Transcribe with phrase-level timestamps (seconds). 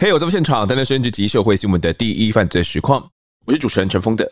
[0.00, 3.04] 嘿，我在现场，担任升职及社会新闻的第一犯罪实况，
[3.44, 4.30] 我是主持人陈峰的。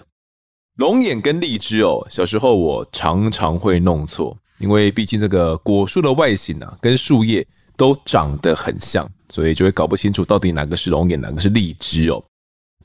[0.76, 7.44] 龙眼跟荔枝哦，小时候我常常会弄错，因为毕竟这个果树的外形啊，跟树叶
[7.76, 12.22] 都长得很像，所以就会搞不清楚到底哪个是龙眼，哪个是荔枝哦。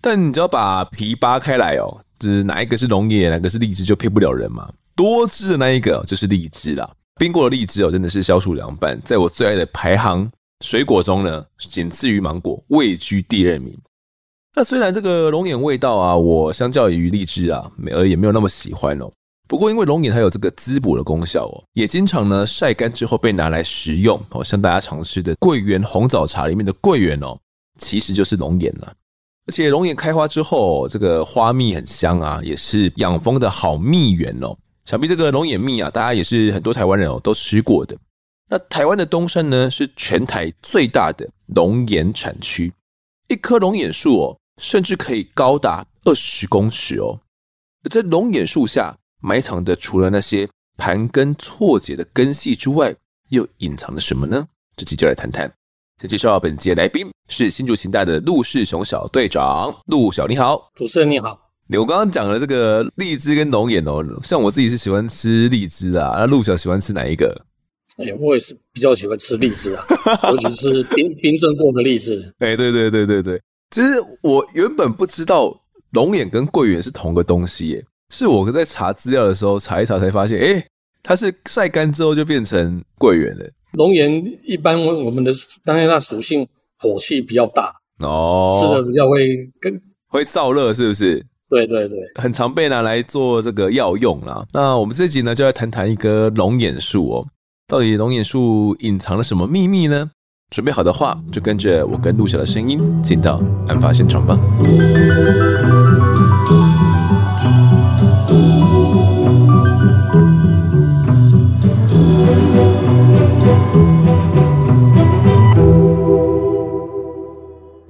[0.01, 4.67] 但你只要把皮扒开来哦，就是哪一个是龙眼，哪个是荔枝，就骗不了人嘛。
[5.01, 10.31] 多汁的那一个就是荔枝啦，冰过的荔枝哦，真的是消暑凉拌，在我最爱的排行
[10.63, 13.75] 水果中呢，仅次于芒果，位居第二名。
[14.55, 19.11] 那虽然这个龙眼味道啊，我相较于荔枝啊，而也没有那么喜欢哦。
[19.47, 24.43] 不过因为龙眼它有这个滋补的功效哦，也经常呢晒干之后被拿来食用哦。
[24.43, 27.35] 像大家常吃的桂圆红枣茶里面的桂圆哦，
[27.79, 28.93] 其实就是龙眼了。
[29.47, 34.55] 而且龙眼开花之后，这个花蜜很香啊，也是养蜂的好蜜源哦。
[34.85, 37.97] 想必这个龙眼蜜啊，大家也是很多台湾人哦都吃过的。
[38.49, 42.71] 那台湾的东山呢，是全台最大的龙眼产区，
[43.27, 44.37] 一棵龙眼树哦。
[44.57, 47.19] 甚至可以高达二十公尺哦！
[47.89, 52.93] 在龙眼树下埋藏的，除了那些盘根错节的根系之外，
[53.29, 54.47] 又隐藏了什么呢？
[54.75, 55.51] 这期就来谈谈。
[55.99, 61.50] 先介绍本节来宾是新竹刑大的陆世雄小队长，陆小你好，主持人你好。
[61.79, 67.45] 我刚刚讲了这个荔枝跟龙眼哦，像我自己是喜欢吃荔枝啊，那陆小喜欢吃哪一个？
[67.97, 69.83] 哎、欸，我也是比较喜欢吃荔枝啊，
[70.31, 72.21] 尤其是冰冰镇过的荔枝。
[72.39, 73.41] 哎，对对对对对。
[73.69, 73.87] 其实
[74.21, 75.55] 我原本不知道
[75.91, 80.65] 龙眼跟桂圆是同个东西耶，是我在查资料的时候查一查才发现，哎，
[81.03, 83.45] 它是晒干之后就变成桂圆了。
[83.73, 85.31] 龙眼一般我们的
[85.63, 86.45] 当然它属性
[86.77, 91.25] 火气比较大哦，吃的比较会更会燥热，是不是？
[91.51, 94.43] 对对对，很常被拿来做这个药用啦。
[94.53, 97.27] 那我们这集呢就来谈谈一个龙眼树哦，
[97.67, 100.09] 到底龙眼树隐藏了什么秘密呢？
[100.49, 104.39] 准备好的话，就跟着我跟陆小的声音进到案发现场吧。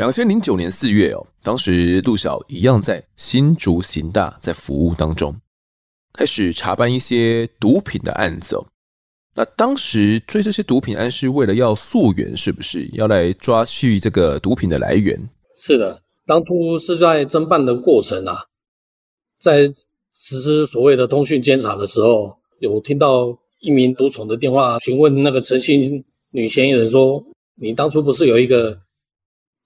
[0.01, 5.39] 两千零九年四月哦，当时陆小一样在新竹刑大在服务当中，
[6.12, 8.66] 开始查办一些毒品的案子哦。
[9.35, 15.16] 那当时追这些毒品案是为了要溯源，是不是要来抓去这个毒品的来源？
[15.56, 18.45] 是的，当初是在侦办的过程啊，
[19.40, 19.72] 在
[20.16, 27.23] 实施所谓的通讯监察的时候，有听到一名毒虫的电话询问那个陈姓女嫌疑人说
[27.53, 28.75] ：“你当初不是有一个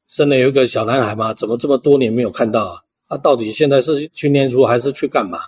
[0.07, 1.33] 生了有一个小男孩嘛？
[1.33, 2.81] 怎么这么多年没有看到啊？
[3.07, 5.39] 他到底现在是去念书还是去干嘛？”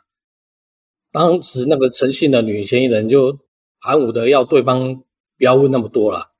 [1.11, 3.37] 当时那个诚信的女嫌疑人就。
[3.79, 4.95] 含糊的要对方
[5.37, 6.31] 不要问那么多了，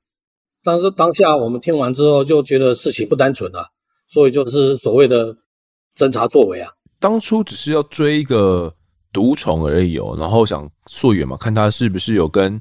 [0.64, 3.70] 但是当下我们听完之后就觉得事情不单纯了，
[4.08, 5.34] 所以就是所谓的
[5.96, 6.70] 侦查作为啊。
[6.98, 8.74] 当初只是要追一个
[9.12, 12.60] 毒虫而已哦，然后想溯源嘛，看他是不是有跟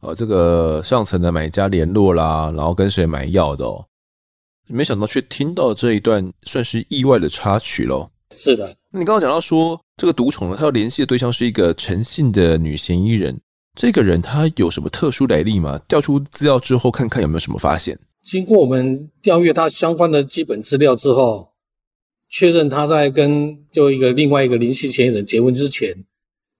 [0.00, 3.86] 呃这个上层的买家联络啦，然后跟谁买药的哦。
[4.68, 8.10] 没想到却听到这一段算是意外的插曲喽。
[8.32, 13.40] 是的，那你刚刚讲到说这个毒虫呢，他要联系的对象是一个陈姓的女嫌疑人。
[13.78, 15.78] 这个人他有什么特殊来历吗？
[15.86, 17.98] 调出资料之后，看看有没有什么发现。
[18.22, 21.52] 经过我们调阅他相关的基本资料之后，
[22.28, 25.94] 确认他在跟就一个另外一个林姓嫌疑人结婚之前，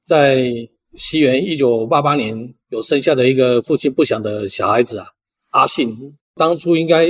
[0.05, 0.53] 在
[0.95, 5.09] 西元一九八八年有生下的一个父亲不详的小孩子啊，
[5.50, 7.09] 阿信，当初应该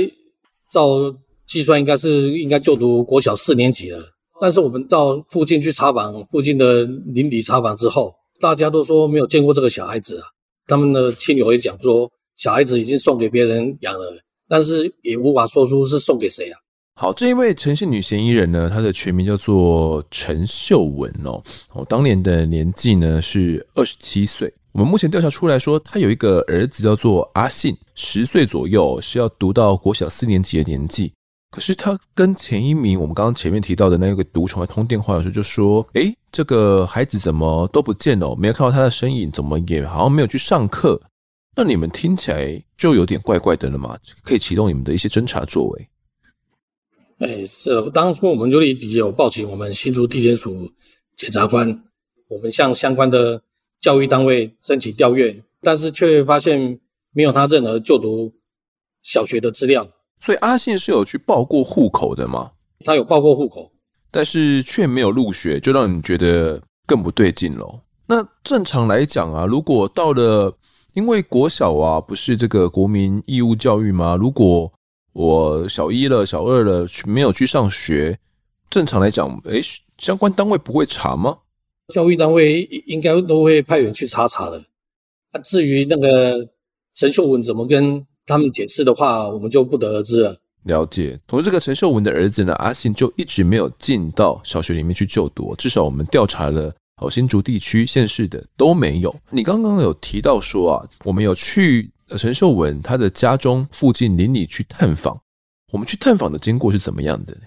[0.71, 1.13] 照
[1.45, 3.99] 计算应该是应该就读国小四年级了，
[4.39, 8.13] 但是我们到附近去查访附近的邻里查访之后。
[8.39, 10.27] 大家都说没有见过这个小孩子啊，
[10.67, 14.15] 他们的亲友也讲说小孩子已经送给别人养了，
[14.47, 16.59] 但是也无法说出是送给谁啊。
[16.93, 21.41] 好，这一位陈姓女嫌疑人呢，她的全名叫做陈秀文哦，
[21.73, 24.53] 哦，当年的年纪呢是二十七岁。
[24.77, 31.11] 我们目前调查出来说，他有一个儿子叫做阿信，十岁左右是要读到国小四年级的年纪。
[31.49, 38.35] 可是他跟前一名，我们刚刚前面提到的那个毒虫来通电话的时候，就说：“诶，这个孩子怎么都不见了？
[38.35, 41.01] 没有看到他的身影，怎么也好像没有去上课？
[41.55, 43.97] 那你们听起来就有点怪怪的了嘛？
[44.21, 45.89] 可以启动你们的一些侦查作为。”
[47.17, 50.71] 哎，是，当初我们就立即有报警我们新竹地检署
[51.15, 51.67] 检察官，
[52.27, 53.41] 我们向相关的
[53.79, 56.79] 教育单位申请调阅，但是却发现
[57.11, 58.33] 没有他任何就读
[59.01, 59.87] 小学的资料。
[60.19, 62.51] 所以阿信是有去报过户口的吗？
[62.85, 63.71] 他有报过户口，
[64.11, 67.79] 但是却没有入学，就让你觉得更不对劲喽。
[68.05, 70.55] 那正常来讲啊，如果到了，
[70.93, 74.15] 因为国小啊，不是这个国民义务教育吗？
[74.15, 74.71] 如果
[75.13, 78.17] 我小一了、小二了，没有去上学，
[78.69, 79.59] 正常来讲，哎，
[79.97, 81.37] 相关单位不会查吗？
[81.93, 84.63] 教育单位应该都会派员去查查的。
[85.31, 86.47] 啊，至于那个
[86.93, 90.35] 陈秀文怎么跟他们解释的话，我们就不得而知了。
[90.63, 91.17] 了解。
[91.25, 96.73] 同时，这个陈秀文的儿子呢，阿信就一直没有进到小学里面去就读，至少我们调查了。
[97.01, 99.15] 哦，新竹地区县市的都没有。
[99.29, 105.17] 你刚刚有提到说啊，我们有去陈秀文他的家中附近邻里去探访。
[105.71, 107.41] 我们去探访的经过是怎么样的呢？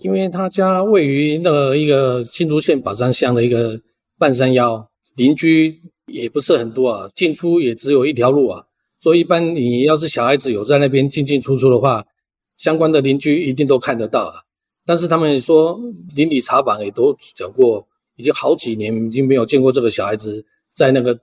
[0.00, 3.80] 因为他家位于那个一个新竹县宝山乡的一个
[4.18, 8.64] 半山腰，邻居也不是很多啊，进出也只有一条路啊。
[9.00, 12.04] 所以一般你要是小孩子有在那边进进出出的话，
[12.56, 14.42] 相关的邻居一定都看得到啊。
[14.84, 15.80] 但是他们说
[16.14, 17.86] 邻里查访也都讲过。
[18.18, 20.42] 已经好几年，已经没有见过这个小孩子
[20.72, 21.20] 在那个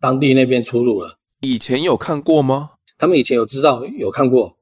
[0.00, 1.18] 当地那边出入了。
[1.42, 2.70] 以前有看过吗？
[2.96, 4.56] 他们以前有知道，有看过，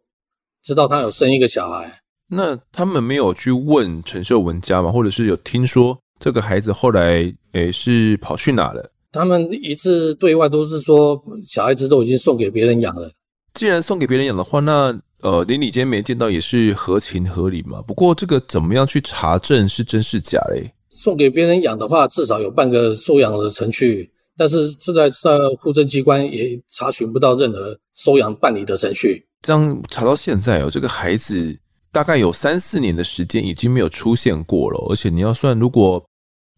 [0.61, 2.01] 知道他有生一个小孩。
[2.31, 4.93] 那他们没有去问陈秀文家吗？
[4.93, 8.93] 或者是有听说这个孩子后来诶是跑去哪了？
[9.11, 13.11] 他们一致对外都是说小孩子都已经送给别人养了。
[13.55, 17.81] 既然送给别人养的话，那呃邻里间没见到也是合情合理嘛。
[17.83, 20.71] 不过这个怎么样去查证是真是假嘞？
[20.91, 29.25] 送给别人养的话，至少有半个收养的程序，但是这在在户政机关也查询不到任何收养办理的程序。
[29.41, 31.57] 这样查到现在哦，这个孩子
[31.91, 36.05] 大概有三四年的时间已经没有出现过了，而且你要算，如果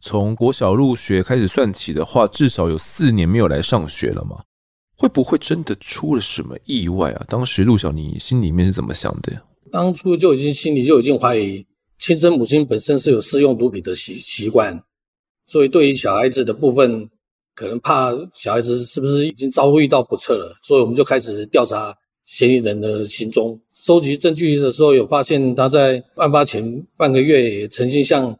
[0.01, 4.43] 从国小入学开始算起的话，至少有四年没有来上学了嘛？
[4.97, 7.25] 会不会真的出了什么意外啊？
[7.29, 9.33] 当时陆小，你心里面是怎么想的？
[9.71, 11.65] 当初就已经心里就已经怀疑。
[11.99, 14.83] 亲生母亲本身是有使用毒品的习习惯，
[15.45, 17.09] 所以对于小孩子的部分，
[17.55, 21.95] 可能怕小孩子是不是已经遭遇到不测了，所以我们就开始调查
[22.31, 23.59] 嫌疑人的行踪。
[23.73, 28.39] 收集证据的时候，有发现他在案发前半个月也曾经向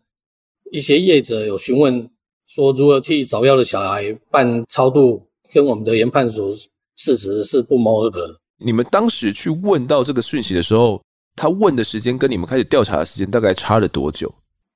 [0.71, 2.09] 一些业者有询问，
[2.47, 6.55] 说如何替早夭的小孩办超度，跟我们的研判所
[6.95, 8.39] 事实是不谋而合。
[8.59, 11.03] 你们当时去问到这个讯息的时候，
[11.35, 14.33] 他问的时间跟你们开始调查的时间大概差了多久？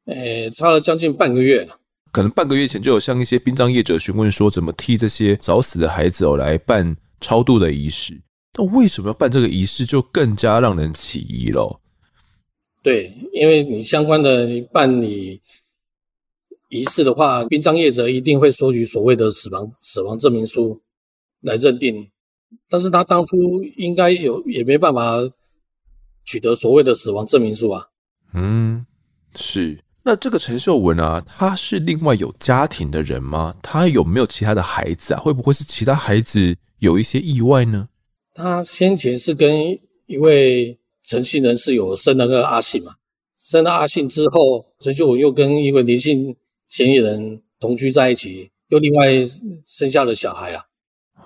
[0.06, 1.66] 诶，差了将近半个月。
[2.10, 8.20] 可能半个月前就有向一些殡葬业者询问说，怎么替这些早死的孩子哦来办超度的仪式。
[8.54, 11.80] 那为什么要办这个仪式，就更加让人起疑了。
[12.82, 15.40] 对，因为你相关的办理
[16.68, 20.80] 仪式的话，殡葬业者一定会收取所谓的死亡死亡证明书
[21.40, 22.08] 来认定，
[22.68, 23.36] 但是他当初
[23.76, 25.18] 应该有也没办法。
[26.26, 27.86] 取得所谓的死亡证明书啊？
[28.32, 28.86] 嗯，
[29.36, 29.78] 是。
[30.02, 33.54] 那这个陈秀文啊，他是另外有家庭的人吗？
[33.62, 35.20] 他有没有其他的孩子啊？
[35.20, 37.86] 会不会是其他孩子有一些意外呢？
[38.34, 42.92] 他先前是跟一位陈姓人士有生了个阿信嘛？
[43.38, 46.34] 生了阿信之后，陈秀文又跟一位林姓
[46.66, 49.06] 嫌疑人同居在一起，又另外
[49.64, 50.64] 生下了小孩啊。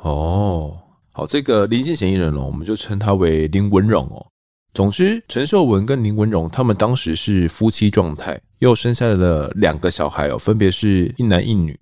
[0.02, 0.78] 哦，
[1.12, 4.26] 好，这个林姓嫌疑人哦，我们就称他为林文荣哦。
[4.74, 11.78] 总之，陈秀文跟林文荣他们当时是夫妻状态，又生下了两个小孩哦，分别是一男一女。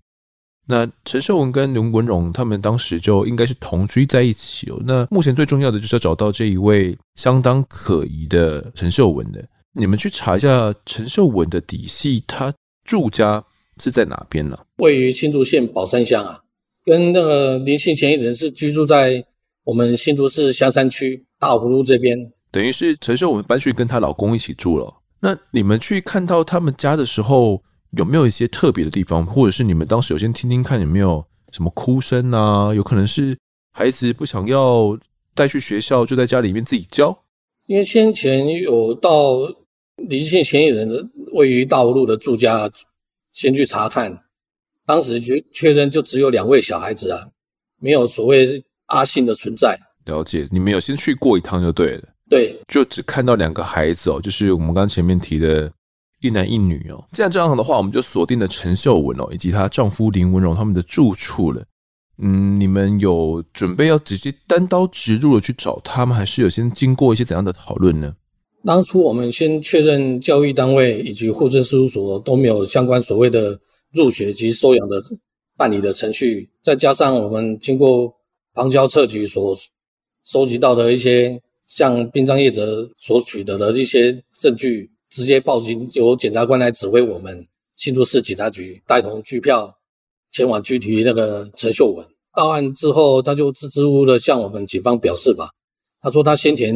[0.69, 4.81] 那陈秀文跟刘文荣他们当时就应该是同居在一起哦。
[4.85, 9.43] 那目前最重要的就是要找到这一位相当可疑的陈秀文的。
[9.73, 12.53] 你们去查一下陈秀文的底细，他
[12.85, 13.45] 住家
[13.81, 14.59] 是在哪边呢？
[14.79, 16.41] 位于新竹县宝山乡啊，
[16.85, 19.25] 跟那个林姓嫌疑人是居住在
[19.65, 22.17] 我们新竹市香山区大湖路这边。
[22.51, 24.93] 等于是陈秀文搬去跟她老公一起住了。
[25.21, 27.63] 那你们去看到他们家的时候，
[27.97, 32.75] 有没有一些特别的地方，或者是你们当时有先听听看有没有什么哭声啊？
[32.75, 33.37] 有可能是
[33.73, 34.99] 孩子不想要
[35.35, 37.17] 带去学校，就在家里面自己教。
[37.67, 39.39] 因为先前有到
[40.09, 42.71] 林姓嫌疑人的位于大湖路的住家，
[43.33, 44.17] 先去查看，
[44.85, 47.21] 当时就确认就只有两位小孩子啊，
[47.81, 49.79] 没有所谓阿信的存在。
[50.05, 52.03] 了解，你们有先去过一趟就对了。
[52.29, 55.73] 对，就只看到两个孩子哦，就是我们刚前面提的
[56.21, 57.05] 一男一女哦。
[57.13, 61.65] 既然这样的话，我们就锁定了陈秀文哦，以及她丈夫林文荣他们的住处了。
[62.19, 68.15] 嗯，你们有准备要直接单刀直入的去找他们，还是有先经过一些怎样的讨论呢？
[68.65, 73.59] 当初我们先确认教育单位以及户政事务所都没有相关所谓的
[73.93, 75.03] 入学及收养的
[75.57, 78.13] 办理的程序，再加上我们经过
[78.55, 79.57] 旁敲侧击所
[80.25, 81.41] 收集到的一些。
[81.69, 87.47] 向殡葬业者所取得的一些证据，直接报警，由检察官来指挥我们
[87.77, 89.73] 新竹市警察局带同拘票
[90.31, 92.07] 前往拘提那个陈秀文。
[92.35, 95.49] 到案之后，他就支支吾吾的向我们警方表示吧，
[96.03, 96.75] 他说他先前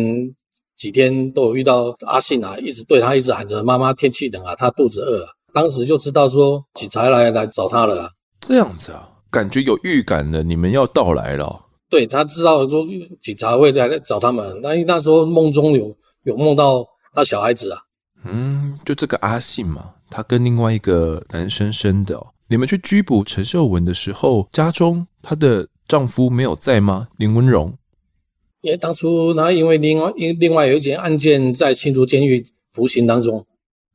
[0.75, 8.11] 几天都有遇到阿信啊，一直对他一直喊着妈妈天气冷啊，他肚子饿啊，当时就知道说警察来来找他了。
[8.41, 11.67] 这样子啊，感觉有预感了，你们要到来了。
[11.91, 12.87] 对，他知道说
[13.21, 17.83] 警察会来找他们，那那时候梦中有有梦到他小孩子啊。
[18.25, 22.27] 嗯，就这个阿信嘛，他跟另外一个男生生的哦。
[22.49, 27.09] 你们去拘捕陈秀文的时候，家中她的丈夫没有在吗？
[27.17, 27.73] 林文荣？
[28.63, 33.47] 因为当初他因为另外因另外有一件案件在新竹监狱服刑当中。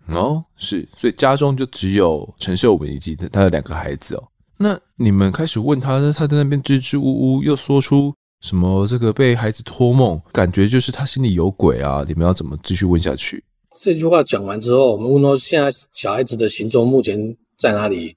[0.08, 4.24] 哦，是，所以家中就只有陈秀文以及他的两个孩子哦。
[4.58, 12.06] 那你们开始问他，他在那边支支吾吾，又说出什么这个被孩子托梦，感觉就是他心里有鬼啊！
[12.08, 13.44] 你们要怎么继续问下去？
[13.80, 18.16] 这句话讲完之后，我们问说现在小孩子的行踪目前在哪里？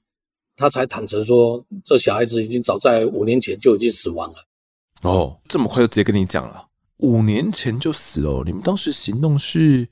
[0.57, 4.37] 他才坦诚说，这小孩子已经早在五年前就已经死亡了。
[5.03, 8.43] 哦，这么快就直接跟你讲了，五年前就死了。
[8.45, 9.87] 你们当时行动是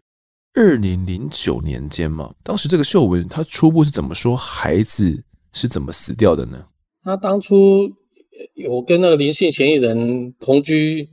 [0.54, 2.34] 二零零九年间嘛？
[2.42, 6.66] 当时这个秀文他初步是怎么说孩子是怎么死掉的呢？
[7.04, 7.88] 他当初
[8.54, 11.08] 有跟那个林姓嫌疑人同居，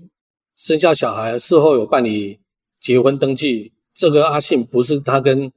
[0.56, 2.40] 生下小孩，事后有办理
[2.80, 3.73] 结婚登记。
[3.94, 5.52] 这个阿信不是他跟。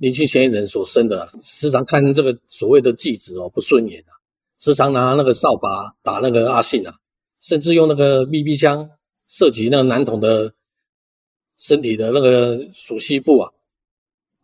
[0.00, 4.14] 林姓嫌疑人所生的，时常看这个所谓的继子哦不顺眼啊，
[4.56, 6.94] 时常拿那个扫把打那个阿信啊，
[7.40, 8.88] 甚至用那个 BB 枪
[9.26, 10.54] 射击那个男童的
[11.56, 13.50] 身体的那个属膝部啊。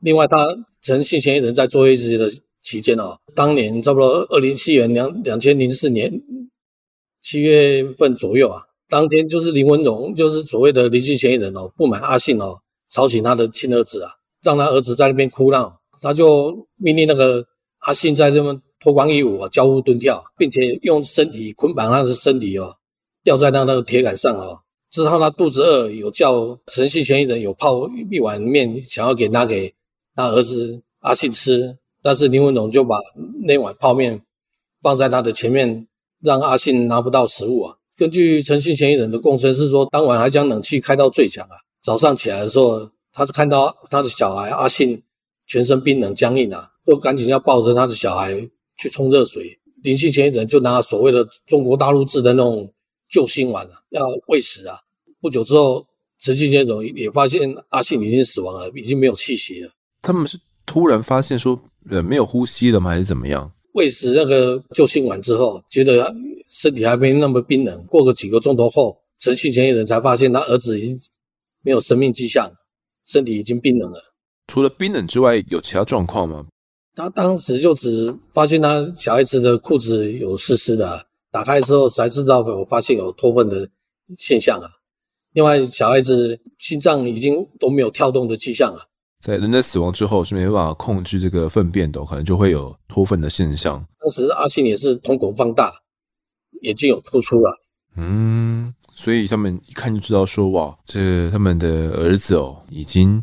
[0.01, 2.29] 另外，他陈姓嫌疑人在坐月子的
[2.61, 6.13] 期间哦，当年差不多二零七年两两千零四年
[7.23, 14.13] 七月份左右啊，当天就是林文荣，就是所谓的林姓嫌疑人哦，不满阿信哦吵醒他的亲儿子啊。
[14.43, 17.43] 让他儿子在那边哭闹，他就命令那个
[17.79, 22.77] 阿信在这边脱光衣服啊，交互蹲跳，并且用身体捆绑他的身体哦，
[23.23, 24.61] 吊在那那个铁杆上哦。
[24.91, 29.75] 之后他肚子饿，有叫陈姓嫌疑人有泡一碗面，想要给拿给
[30.15, 32.99] 他儿子阿信吃，但是林文龙就把
[33.45, 34.21] 那碗泡面
[34.83, 35.89] 放在他的前面，
[36.21, 37.77] 让阿信拿不到食物啊。
[37.97, 42.91] 根据陈姓嫌疑人的供称是说，当晚还将冷气开到最强啊，早上起来的时候。
[43.17, 45.01] 他是看到他的小孩阿信
[45.47, 48.35] 全身冰冷僵硬啊，就赶紧要抱着他的小孩
[48.77, 49.57] 去冲热水。
[49.85, 52.69] 林姓嫌疑人就拿所谓的中国大陆制的那种
[53.09, 54.77] 救心丸啊，要喂食啊。
[55.21, 55.87] 不久之后，
[56.19, 59.71] 陈姓嫌疑人也发现阿信已经死亡了，已经没有气息了。
[60.03, 60.37] 他们是
[60.67, 61.57] 突然发现说，
[61.89, 62.91] 呃，没有呼吸了吗？
[62.91, 63.49] 还是怎么样？
[63.75, 66.13] 喂食那个救心丸之后，觉得
[66.49, 67.81] 身体还没那么冰冷。
[67.87, 70.99] 过个几个钟头后，陈姓前一人才发现他儿子已经
[71.65, 72.53] 没有生命迹象。
[73.07, 74.15] 身体已经冰冷了。
[74.47, 76.47] 除了冰冷之外，有其他状况吗？
[76.95, 83.69] 他当时就只发现他小孩子的裤子有湿湿的，打开之后才知道，我发现有脱粪的
[84.17, 84.71] 现象啊。
[85.33, 88.89] 另外，小孩子心脏已经都没有跳动的迹象了。
[89.21, 93.85] 在人在死亡之后是没办法控制这个粪便的，可能就会有脱粪的现象。
[94.01, 95.73] 当时阿信也是瞳孔放大，
[96.63, 97.59] 眼睛有突出了。
[97.97, 98.75] 嗯。
[98.97, 103.23] 所以他们一看就知道说，哇，这他们的儿子哦已经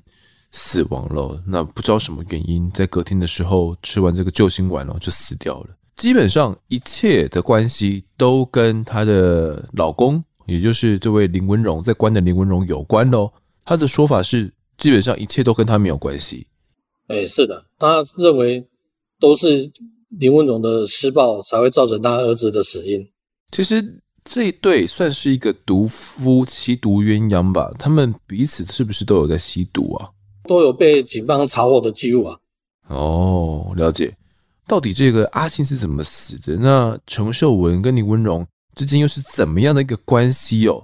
[0.52, 1.42] 死亡了。
[1.48, 5.70] 那不知道什么原因，在隔天的时候吃完这个救心丸哦就死掉了。
[5.96, 13.32] 基本上一切的关系都跟她的老公，也就是这位林文荣在关的林文荣有关喽。
[13.64, 16.46] 他的说法是，基本上一切都跟他没有关系。
[17.08, 18.68] 哎，是的，他认为
[19.22, 19.72] 都是
[20.10, 23.08] 林文荣的施暴才会造成他儿子的死因。
[23.52, 24.01] 其实。
[24.24, 27.72] 这一对算是一个毒夫妻、毒鸳鸯吧？
[27.78, 30.10] 他们彼此是不是都有在吸毒啊？
[30.44, 32.38] 都有被警方查获的记录啊。
[32.88, 34.16] 哦，了解。
[34.68, 36.56] 到底这个阿信是怎么死的？
[36.56, 40.82] 那陈秀文跟林文荣之间又是怎么样的一个关系哦？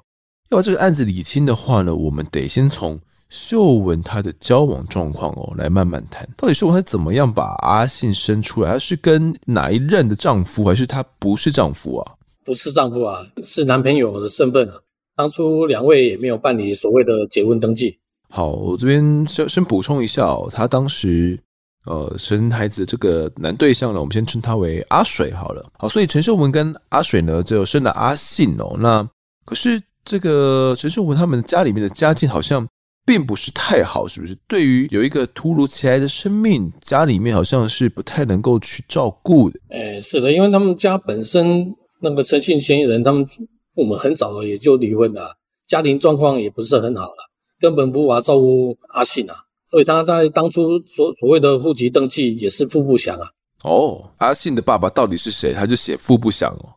[0.50, 6.28] 要把这个案子理清的话呢，我们得先从秀文她的交往状况哦来慢慢谈。
[6.36, 8.74] 到底秀文她怎么样把阿信生出来？
[8.74, 12.14] 她是跟哪一任的丈夫，还是她不是丈夫啊？
[12.48, 14.76] 不是丈夫啊，是男朋友的身份啊。
[15.18, 18.00] 当初两位也没有办理所谓的结婚登记。
[18.30, 21.38] 好，我这边先先补充一下哦，他当时
[21.86, 25.70] 呃生孩子的这个男对象呢，我们先称他为阿水好了。
[25.78, 28.78] 好，所以陈秀文跟阿水呢就生了阿信哦。
[28.80, 29.06] 那
[29.44, 32.66] 可是这个陈秀文他们家里面的家境好像
[33.06, 34.34] 并不是太好，是不是？
[34.48, 39.60] 对于有一个突如其来的生命，家里面好像是不太能够去照顾的。
[39.68, 41.76] 哎，是的，因为他们家本身。
[42.00, 43.26] 那个陈姓嫌疑人，他们
[43.76, 45.36] 父母很早也就离婚了，
[45.66, 49.36] 家庭状况也不是很好了，根本无法照顾阿信啊，
[49.68, 53.28] 所以他在当初所所谓的户籍登记也是父不详啊。
[53.64, 55.54] 哦，阿信的爸爸到底是谁？
[55.54, 56.70] 他就写父不详哦。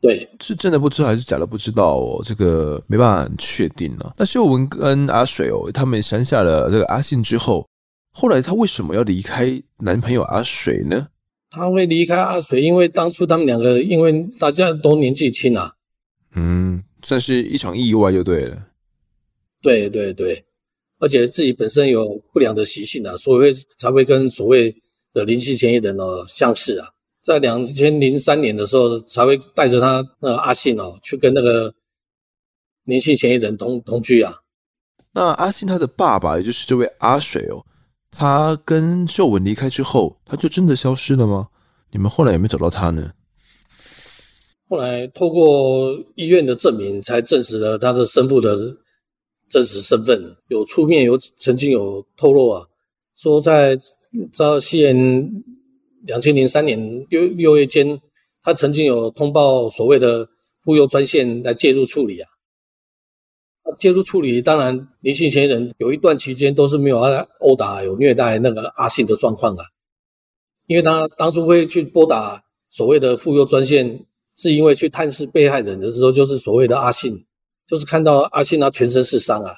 [0.00, 4.14] 对，是真的不知道还是假的不知道哦，这个没办法很确定了。
[4.18, 7.66] 那秀文跟阿水哦，他们生下了这个阿信之后，
[8.12, 11.06] 后来他为什么要离开男朋友阿水呢？
[11.54, 15.72] 他会离开阿水，因为当初他们两个因为大家都年纪轻啊，
[16.34, 18.60] 嗯，算是一场意外就对了。
[19.62, 20.44] 对对对，
[20.98, 24.74] 而且自己本身有不良的习性啊，所以会才会跟所谓
[25.12, 26.88] 的灵性嫌疑人哦相似啊。
[27.22, 31.72] 在两千零三年的时候，才会带着他那个阿信哦，去跟那个
[32.84, 34.34] 灵性嫌疑人同同居啊。
[35.12, 37.64] 那阿信他的爸爸，也就是这位阿水哦，
[38.16, 41.48] 他跟秀文离开之后，他就真的消失了吗？
[41.90, 43.12] 你们后来有没有找到他呢？
[44.68, 48.56] 后来透过医院的证明，才证实了他的生父的
[49.48, 50.36] 真实身份。
[50.48, 52.66] 有出面有曾经有透露啊，
[53.16, 53.76] 说在
[54.32, 55.30] 在西园。
[56.06, 56.78] 两千零三年
[57.08, 57.98] 六六月间，
[58.42, 60.28] 他曾经有通报所谓的
[60.62, 62.28] 妇幼专线来介入处理啊。
[63.78, 66.98] 介入处理，当然林姓嫌疑人有一段期间都是没有
[67.40, 69.64] 殴打、有虐待那个阿信的状况啊。
[70.66, 74.04] 因为他当初会去拨打所谓的妇幼专线，
[74.36, 77.24] 是因为去探视被害人的时候，就是所谓的阿信，
[77.66, 79.54] 就是看到阿信他全身是伤啊，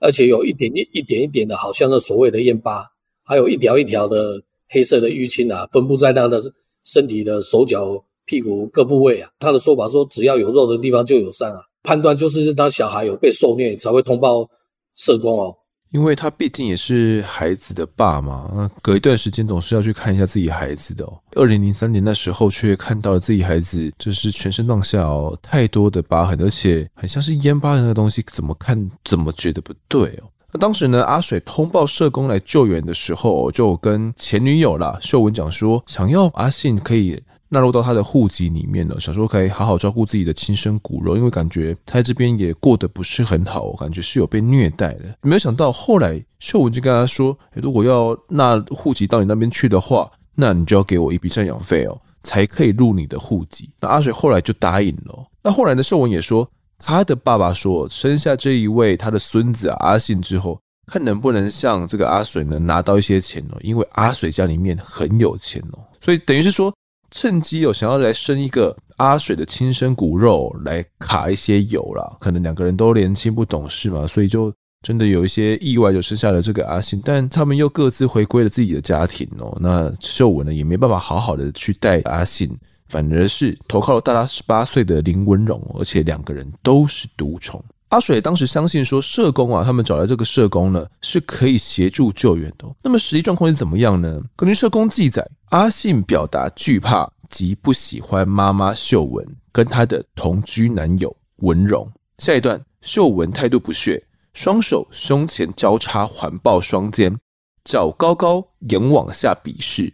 [0.00, 2.84] 而且有一点一一点一点的，好像是所谓的烟疤，
[3.24, 4.42] 还有一条一条的。
[4.70, 6.42] 黑色的淤青啊，分布在他的
[6.84, 9.30] 身体的手脚、屁股各部位啊。
[9.38, 11.62] 他的说法说，只要有肉的地方就有伤啊。
[11.82, 14.48] 判断就是当小孩有被受虐，才会通报
[14.96, 15.54] 社工哦。
[15.90, 21.18] 因为他毕竟也是孩子的爸嘛，那隔一段时间总是要去看一下自己孩子的哦。
[21.34, 30.28] 二零零三年那时候，却看到了自己孩子就是全身上下哦，太多的疤痕，而且很像是烟疤的那个东西，怎么看怎么觉得不对哦。
[30.52, 45.16] 那当时呢，阿水通报社工来救援的时候，就跟前女友啦秀文讲说，想要阿信可以纳入到他的户籍里面了，想说可以好好照顾自己的亲生骨肉，因为感觉他在这边也过得不是很好，感觉是有被虐待的。
[45.22, 53.70] 没有想到后来秀文就跟他说，如果要纳户籍到你那边去的话，那你就要给我一笔赡养费哦，才可以入你的户籍。
[53.80, 55.26] 那阿水后来就答应了。
[55.42, 56.48] 那后来呢，秀文也说。
[56.80, 66.72] 他的爸爸说，生下这一位他的孙子阿信之后，看能不能向这个阿水呢拿到一些钱哦，因为阿水家里面很有钱哦，所以等于是说
[67.10, 82.50] 趁机有想要来生一个阿水的亲生骨肉来卡一些油啦，可能两个人都年轻不懂事嘛，所以就真的有一些意外就生下了这个阿信，但他们又各自回归了自己的家庭哦，那秀文呢也没办法好好的去带阿信。
[82.88, 87.62] 反而是投靠了大他十八岁的林文荣，而且两个人都是独宠。
[87.88, 92.66] 阿水当时相信说，社工啊，他们找来这个社工呢，是可以协助救援的。
[92.82, 94.20] 那么实际状况是怎么样呢？
[94.36, 101.90] 根据社工记载，阿信表达惧怕及不喜欢妈妈秀文跟他的同居男友文荣。
[102.18, 107.16] 下一段，秀文态度不屑，双手胸前交叉环抱双肩，
[107.64, 109.90] 脚高高，眼往下鄙视，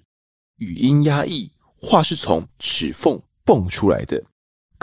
[0.58, 1.50] 语音压抑。
[1.76, 4.20] 话是从齿缝蹦出来的，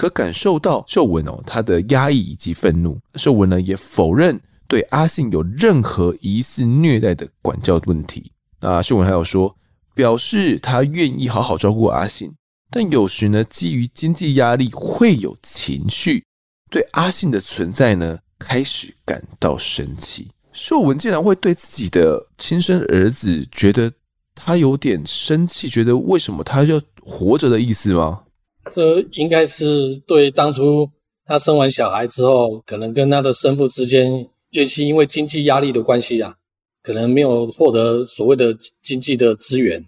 [0.02, 3.00] 可感受到秀文哦，她的压抑以及愤怒。
[3.18, 8.32] 秀文呢也否认对阿信有任何疑似虐待的管教问题。
[8.60, 9.56] 那秀文还有说，
[9.94, 12.34] 表示他愿意好好照顾阿信，
[12.72, 16.26] 但有时呢，基于经济压力会有情绪，
[16.72, 20.32] 对阿信的存在呢开始感到生气。
[20.52, 23.92] 秀文竟然会对自己的亲生儿子觉得
[24.34, 28.24] 他有点生气，觉得为什么他要活着的意思吗？
[28.70, 30.88] 这应该是对当初
[31.26, 36.36] 他生完小孩之后，可能跟他的生父之间，尤其因为经济压力的关系啊，
[36.84, 39.84] 可能没有获得所谓的经济的资源，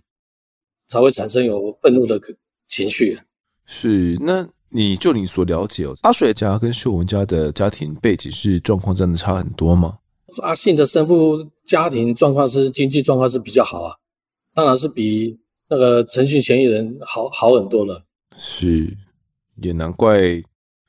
[0.88, 2.20] 才会产生有愤怒的
[2.68, 3.18] 情绪。
[3.66, 10.00] 是，那你就你所了解哦，阿水家跟秀文家的家庭背景是状况真的差很多吗？
[10.42, 13.96] 阿信的生父家庭状况是经济状况是比较好啊，
[14.56, 15.40] 当然是比。
[15.70, 18.04] 那个陈姓嫌疑人好好很多了，
[18.38, 18.96] 是，
[19.62, 20.42] 也难怪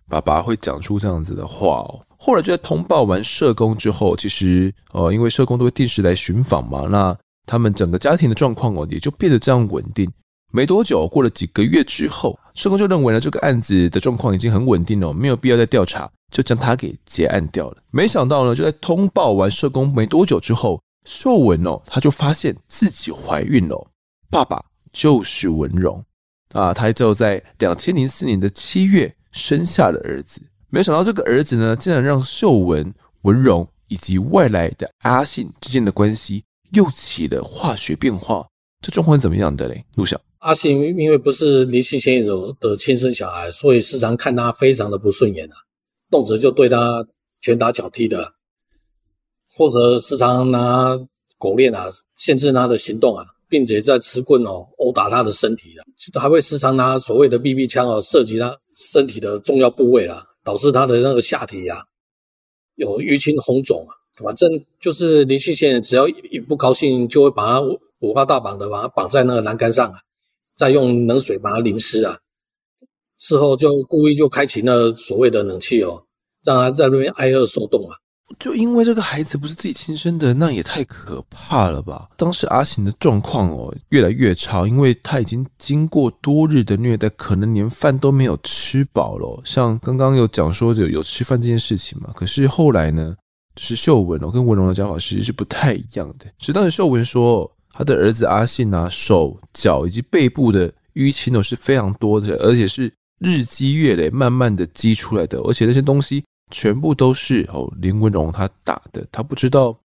[0.09, 2.01] 爸爸会讲出这样子的话哦。
[2.17, 10.11] 后来就在通报完社工之后，其实呃，因为社工都会定时来巡访嘛，那他们整个家庭的状况哦，也就变得这样稳定。
[10.53, 17.77] 没多久，过了几个月之后，社工就认为呢，这个案子的状况已经很稳定了，没有必要再调查，就将他给结案掉了。
[17.91, 23.87] 没想到呢，就在通报完社工没多久之后，秀文哦，他就发现自己怀孕了，
[24.31, 24.65] 爸爸。
[24.95, 26.01] 就是文荣
[26.55, 30.41] 啊，他就在两千零四年的七月生下了儿子。
[30.71, 38.47] 没想到这个儿子呢，竟然让秀文、文荣以及外来的阿信之间的关系又起了化学变化，
[38.81, 39.85] 这状况怎么样的嘞？
[39.97, 42.29] 陆上阿信因为不是林姓嫌疑人
[42.61, 45.57] 的亲生小孩，所以时常看他非常的不顺眼啊，
[46.11, 47.05] 动辄就对他
[47.41, 48.33] 拳打脚踢的，
[49.57, 50.99] 或者时常拿
[51.39, 51.87] 狗链啊
[52.17, 55.87] 限制他的行动啊，并且在持棍哦殴打他的身体啊，
[56.21, 58.53] 还会时常拿所谓的 BB 枪哦射击他
[58.93, 61.79] 身体的重要部位啊，导致他的那个下体啊
[62.75, 63.95] 有淤青红肿啊。
[64.25, 67.61] 反正就是林姓嫌疑人，只要一不高兴，就会把他
[68.01, 70.01] 五花大绑的把他绑在那个栏杆上啊，
[70.57, 72.19] 再用冷水把他淋湿啊。
[73.19, 76.03] 事后就故意就开启那所谓的冷气哦，
[76.43, 77.95] 让他在那边挨饿受冻啊。
[78.39, 82.09] 就因为这个孩子不是自己亲生的，那也太可怕了吧？
[82.17, 89.41] 当时阿信的状况哦越来越差，因为他已经经过多日的虐待，可能连饭都没有吃饱了。
[89.45, 93.15] 像刚刚有讲说有有吃饭这件事情嘛，可是后来呢？
[93.57, 96.27] 是秀文哦，跟文荣的讲法其实是不太一样的。
[96.41, 109.05] 是当时秀文说，他的儿子阿信啊，手脚以及背部的淤青哦是非常多的，而且是日积月累慢慢的积出来的，而且那些东西全部都是哦林文荣他打的。
[109.11, 109.77] 他不知道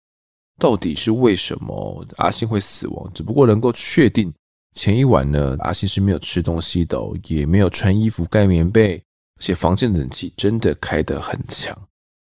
[0.59, 4.31] 到底是为什么阿信会死亡，只不过能够确定
[4.75, 11.77] 前一晚呢，阿信是没有吃东西的，也没有穿衣服盖棉被，而且房间冷气真的开得很强。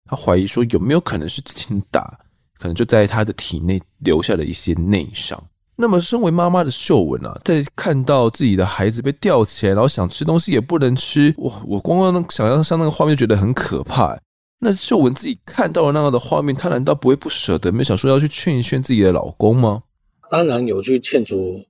[0.06, 2.18] 他怀疑说，有没有可能是之前打，
[2.58, 5.38] 可能就在他的体内留下了一些内伤。
[5.82, 11.62] 那么，身为妈妈的秀文啊，在看到自己的孩子被吊起来，然后想吃东西也不能吃，哇！
[11.66, 14.20] 我光光能想象上那个画面，觉得很可怕。
[14.60, 19.84] 那秀文自己看到了那样的画面，她难道不会不舍得，没想说要去劝一劝自己的老公吗？
[20.30, 21.66] 当然有去劝阻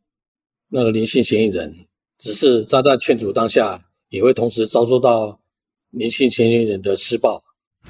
[0.70, 1.74] 那个林姓嫌疑人，
[2.18, 5.40] 只是在在劝阻当下，也会同时遭受到
[5.92, 7.42] 林姓嫌疑人的施暴。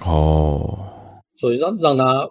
[0.01, 0.77] 哦，
[1.35, 2.29] 所以让让他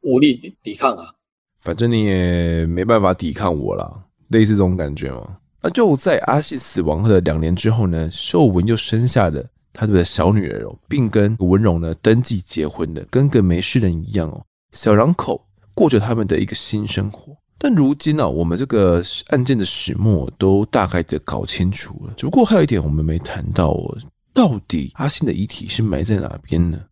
[0.00, 1.12] 无力抵抵抗啊！
[1.58, 3.92] 反正你也没办法抵抗我啦，
[4.28, 5.38] 类似这种感觉嘛。
[5.60, 9.44] 那就在阿信死亡后的两年之后呢，秀文又生下了
[9.76, 17.36] 他的小女儿哦，并跟文荣呢登记结婚的，跟个没事人一样哦，小两口过着他们的一个新生活。
[17.58, 23.98] 但如今呢、我们这个案件的始末都大概的搞清楚了，只不过还有一点我们没谈到哦，
[24.32, 26.84] 到底阿信的遗体是埋在哪边呢？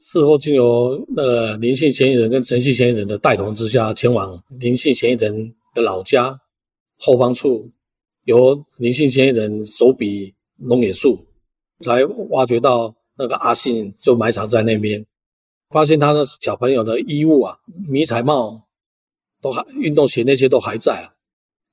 [0.00, 6.36] 事后，经由那个林姓嫌疑人跟陈姓嫌疑人的带同之下，前往林姓嫌疑人的老家
[6.96, 7.70] 后方处，
[8.24, 11.24] 由林姓嫌疑人手笔龙眼树，
[11.84, 15.04] 才挖掘到那个阿信就埋藏在那边，
[15.70, 18.68] 发现他的小朋友的衣物啊、迷彩帽
[19.40, 21.14] 都还、运动鞋那些都还在啊。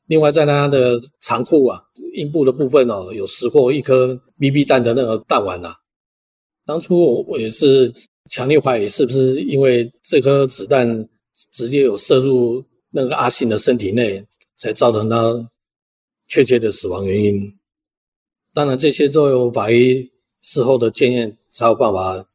[0.08, 5.76] 另外，在他的长裤啊、阴部的部分哦，有拾获一颗 BB 弹的那个弹丸啊。
[6.66, 7.94] 当初我也是。
[8.28, 11.08] 强烈怀疑是不是因为这颗子弹
[11.52, 14.26] 直接有射入那个阿信的身体内，
[14.58, 15.48] 才造成他
[16.28, 17.56] 确切的死亡原因。
[18.56, 20.10] 当然，这些都有法医
[20.42, 22.26] 事后的检验才有办法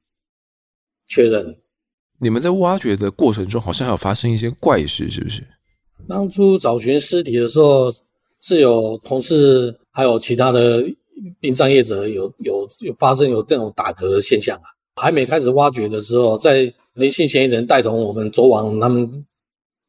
[1.07, 1.57] 确认。
[2.21, 5.43] 你们在挖掘的过程中，好像还有发生一些怪事，是不是？
[6.07, 7.91] 当初找寻尸体的时候，
[8.43, 10.85] 是有同事还有其他的
[11.41, 14.65] 殡葬业者有有有发生有这种打嗝的现象啊。
[14.97, 19.25] 还没开始挖掘的时候，在林姓嫌疑人带同我们走往他们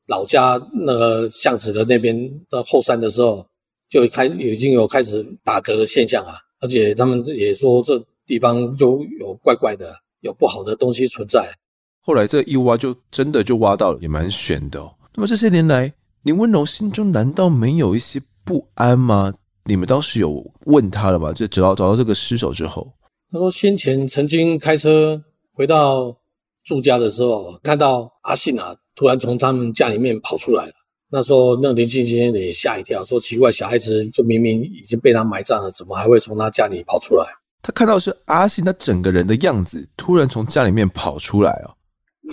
[0.07, 2.15] 老家那个巷子的那边
[2.49, 3.45] 的后山的时候，
[3.91, 11.53] 就开已经有开始打嗝的现象啊，而且他们也说这地方就有怪怪的，有不好的东西存在。
[11.99, 14.95] 后来这一挖就真的就挖到了，也蛮悬的哦。
[15.13, 19.33] 那么这些年来，林温柔心中难道没有一些不安吗？
[19.65, 21.33] 你们当时有问他了吗？
[21.33, 22.89] 就找到找到这个尸首之后。
[23.29, 25.21] 他说：“先前曾经开车
[25.53, 26.15] 回到
[26.63, 30.73] 住家的时候，看到阿信啊，突然从他们家里面跑出来了。
[31.13, 37.25] 那时候，那个林姓嫌疑人也吓一跳，说：‘奇怪，小孩子就明明已经被他埋葬了，怎么还会从他家里跑出来？’
[37.61, 41.75] 他看到是阿信他整个人的样子，突然从家里面跑出来哦，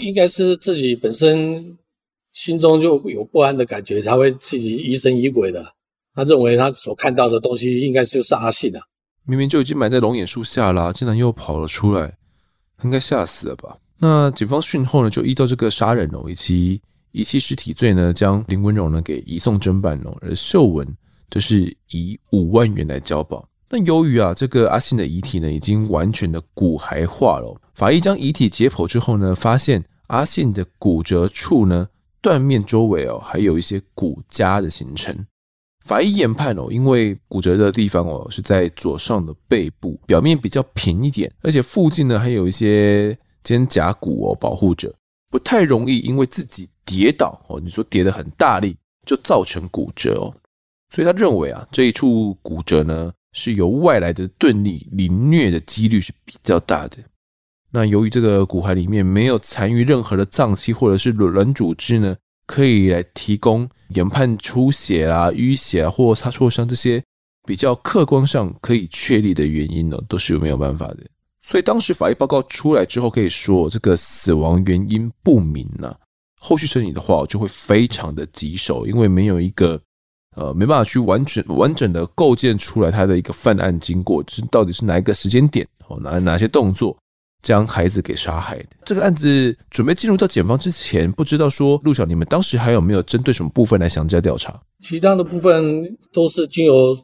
[0.01, 1.77] 应该是自己本身
[2.33, 5.75] 心中就有不安的感觉，才会自己疑神疑鬼的。
[6.15, 8.81] 他认为他所看到的东西，应该就是阿信啊。”
[9.27, 12.17] 明明就已经埋在龙眼树下啦，竟然又跑了出来，
[12.85, 13.77] 应该吓死了吧？
[13.99, 16.81] 那警方讯后呢，就依照这个杀人哦以及
[17.13, 20.87] 遗弃尸体罪呢，将林文荣呢给移送侦办哦，而秀文
[21.31, 23.49] 就是以五万元来交保。
[23.71, 31.87] 那由于啊，这个阿信的遗体呢已经完全的骨骸化了，法医将遗体解剖之后呢，发现阿信的骨折处呢，
[32.23, 35.15] 断面周围哦还有一些骨痂的形成。
[35.85, 44.95] 法医研判哦，因为骨折的地方哦是在左上的背部，表面比较平一点，而且附近呢还有一些肩胛骨哦保护着，
[45.31, 50.35] 不太容易因为自己跌倒哦，你说跌得很大力就造成骨折哦。
[50.95, 56.97] 所以他认为啊，这一处骨折呢，是由外来的钝力凌虐的几率是比较大的。
[57.71, 67.03] 那由于这个骨骸里面没有残余任何的脏器或者是软组织呢，可以来提供研判出血啊、淤血啊或擦挫伤这些
[67.47, 71.01] 比较客观上可以确立的原因呢，都是没有办法的。
[71.49, 75.95] 所以当时法医报告出来之后，可以说这个死亡原因不明呢、
[76.39, 79.81] 后续审理的话就会非常的棘手，因为没有一个。
[80.37, 86.97] 呃，没办法去完全完整的构建出来他的一个犯案经过，就是到底是哪一个时间点，哦，哪哪些动作
[87.43, 88.69] 将孩子给杀害的。
[88.85, 94.63] 这个案子准备进入到检方之前，不知道说陆小，你们当时还有没有针对什么部分来详加调查？
[94.81, 96.97] 其他的部分都是经由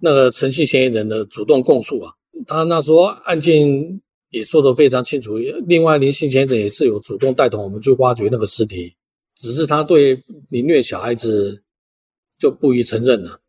[0.00, 2.10] 那个陈姓嫌疑人的主动供述啊，
[2.46, 5.38] 他那时候案件也说得非常清楚。
[5.66, 8.94] 另外，林姓嫌疑人也是有主动带同我们去挖掘那个尸体，
[9.36, 11.62] 只是他对凌虐小孩子。
[12.40, 13.40] 就不予承认了。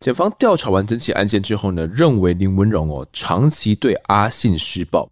[0.00, 5.08] 检方调查完整起案件之后呢，认为林文荣哦长期对阿信施暴，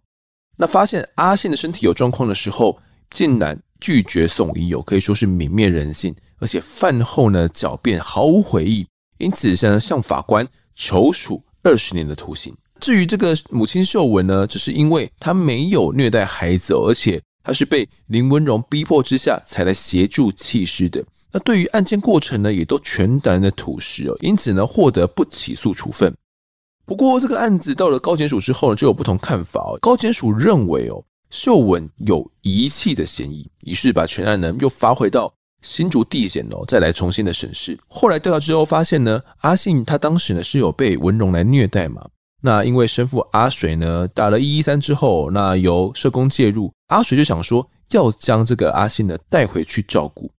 [0.57, 2.77] 那发现阿信的身体有状况的时候，
[3.09, 8.85] 竟然拒绝送医哦，可以说是泯灭人性，而且饭后呢狡辩毫无悔意，
[9.17, 12.53] 因此呢向法官求处二十年的徒刑。
[12.81, 21.01] 至于这个母亲秀文呢，只是因为她没有虐待孩子，而且她是被林文荣逼迫之下才来协助弃尸的。
[21.31, 26.13] 那对于案件过程呢，也都全然的吐实哦，因此呢，获得不起诉处分。
[26.83, 29.77] 不过这个案子到了高检署之后呢，就有不同看法哦。
[29.79, 37.79] 高检署认为哦，秀文有遗弃的嫌疑，于是把全案呢又发回到新竹地检哦，再来重新的审视。
[37.87, 42.05] 后来调查之后发现呢，阿信他当时呢是有被文荣来虐待嘛。
[42.41, 50.29] 那因为生父阿水呢打了一一三之后，那由社工介入，阿水就想说要将这个阿信呢带回去照顾。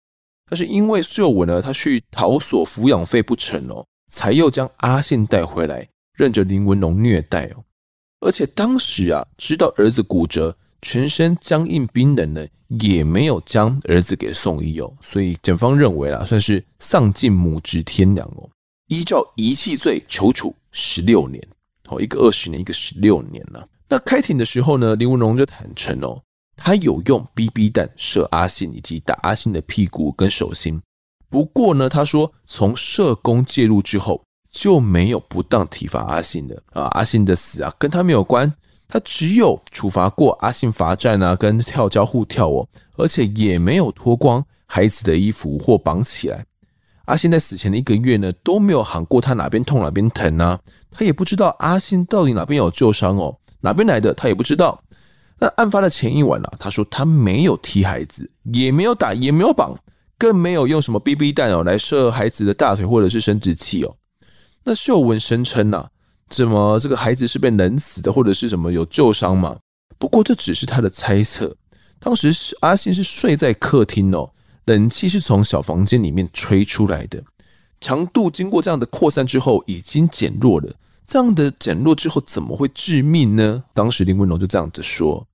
[0.51, 7.65] 但是因为秀文呢，他去讨索抚养费不成哦，才又将阿信带回来，任着林文龙虐待哦。
[8.21, 12.47] 而且当时啊，知道儿子骨折，全身僵硬冰冷呢，
[12.81, 14.93] 也没有将儿子给送医哦。
[15.01, 18.51] 所以检方认为啊，算是丧尽母职天良哦。
[18.89, 21.43] 依照遗弃罪求处十六年，
[21.89, 23.67] 哦，一个二十年，一个十六年了。
[23.89, 26.23] 那开庭的时候呢，林文龙就坦承哦。
[26.55, 30.81] 他有用 BB 弹射阿信以及打阿信的屁股跟手心，
[31.29, 38.53] 不过呢，他说从社工介入之后就没有不当体罚阿信的啊，阿信的死啊跟他没有关，
[38.87, 46.45] 他只有处罚过阿信罚站啊跟跳交互跳哦，而且也没有脱光孩子的衣服或绑起来。
[47.13, 50.59] 阿信在死前的一个月呢都没有喊过他哪边痛哪边疼啊，
[50.91, 54.83] 他也不知道阿信到底哪边有旧伤哦，哪边来的他也不知道。
[55.39, 59.79] 那案发的前一晚啊，他说他没有踢孩子，也没有打，也没有绑，
[60.17, 63.95] 更没有用什么 BB 弹哦来射孩子的大腿或者是生殖器哦。
[64.65, 65.87] 那秀文声称呐，
[66.31, 69.55] 怎么这个孩子是被冷死的，或者是什么有旧伤嘛？
[69.99, 71.55] 不过这只是他的猜测。
[72.01, 74.33] 当时是阿信是睡在客厅哦，
[74.67, 77.23] 冷气是从小房间里面吹出来的，
[77.81, 80.73] 强度经过这样的扩散之后已经减弱了。
[81.05, 83.65] 这样的减弱之后怎么会致命呢？
[83.75, 85.27] 当时林文龙就这样子说。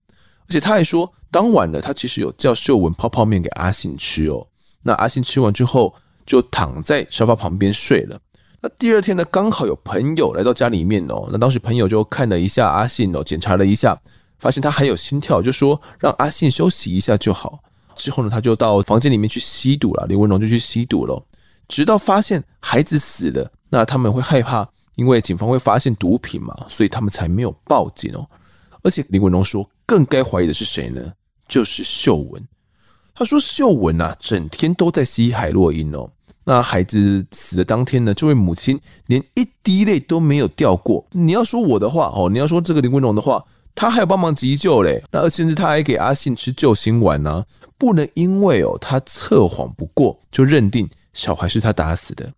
[0.48, 4.46] 而且他还说，当晚呢，他其实有叫秀文泡泡面给阿信吃哦。
[4.82, 8.18] 那阿信吃完之后，就躺在沙发旁边睡了。
[8.62, 11.28] 那第二天呢，刚好有朋友来到家里面哦。
[11.30, 14.00] 那当时朋友就看了一下阿信哦，检查了一下，
[14.38, 17.60] 发现他还有心跳，就说让阿信休息一下就好。
[17.98, 20.06] 之后呢，他就到房间里面去吸毒了。
[20.06, 21.22] 林文龙就去吸毒了，
[21.68, 28.26] 直到发现孩子死了，那他们会害怕，因为警方会发现毒品嘛，所以他们才没有报警哦。
[28.82, 31.12] 而且林文龙说，更该怀疑的是谁呢？
[31.48, 32.42] 就是秀文。
[33.14, 36.08] 他说秀文啊，整天都在吸海洛因哦。
[36.44, 41.04] 那孩子死的当天呢，这位母亲连一滴泪都没有掉过。
[41.10, 43.44] 你要说我的话哦，你要说这个林文龙的话，
[43.78, 45.00] 他还有帮忙急救嘞。
[45.12, 47.44] 那甚至他还给阿信吃救心丸呢。
[47.78, 52.32] 不能因为哦他测谎不过，就认定小孩是他打死的。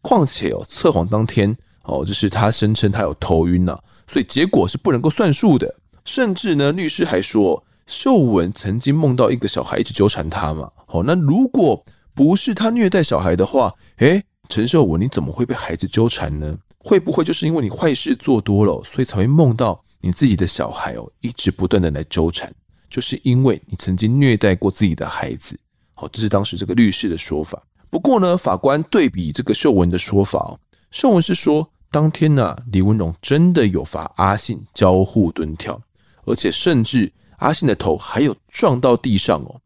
[0.00, 3.76] 况且哦，测谎当天哦，就是他声称他有头晕呐，
[4.06, 5.74] 所以结果是不能够算数的。
[6.04, 10.70] 甚至呢，律师还说，秀文曾经梦到一个小孩一直纠缠他嘛。
[10.86, 16.56] 好，那如果不是他虐待小孩的话，诶，陈秀文你怎么会被孩子纠缠呢？
[16.78, 22.52] 会不会就是因为你坏事做多了，所以才会梦到你自己的小孩哦，一直不断的来纠缠？
[22.90, 25.58] 就是因为你曾经虐待过自己的孩子。
[25.94, 27.62] 好，这是当时这个律师的说法。
[27.88, 35.80] 不过呢，法官对比这个秀文的说法哦，秀文是说，当天呢，李文荣真的有罚阿信交互蹲跳。
[36.26, 39.58] 而且甚至阿信的头还有撞到地上哦。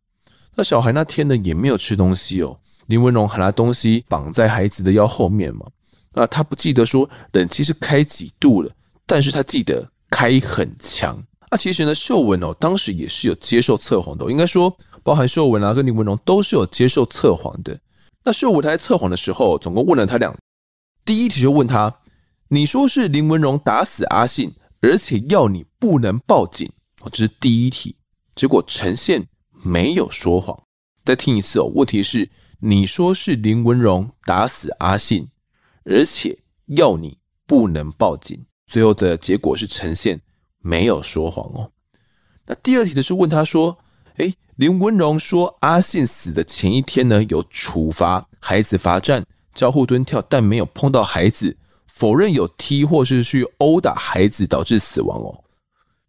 [0.55, 5.67] 那小孩那天呢也没有吃东西哦，林文荣还拿东西绑在孩子的腰后面嘛。
[6.13, 8.71] 那他不记得说冷气是开几度了，
[9.05, 11.23] 但是他记得开很强。
[11.51, 17.79] 那其实呢，秀文哦，当时也是有接受测谎的，应该说包含秀文啊跟林文荣都是有接受测谎的。
[18.25, 20.37] 那秀文他在测谎的时候，总共问了他两，
[21.05, 21.95] 第一题就问他，
[22.49, 27.97] 你说是林文荣打死阿信，而且要你不能报警，哦，这是第一题。
[28.35, 30.61] 结果呈现没有说谎。
[31.05, 32.29] 再听一次哦，问题是
[32.61, 35.29] 你说是林文荣打死阿信。
[35.91, 37.17] 而且要你
[37.47, 40.21] 不能报警，最后的结果是呈现
[40.61, 41.71] 没有说谎哦。
[42.47, 43.77] 那第二题的是问他说
[44.19, 55.45] ：“诶，林文荣说阿信死的前一天呢，有处罚孩子罚站、交互蹲跳，但没有碰到孩子，否认有踢或是去殴打孩子导致死亡哦。”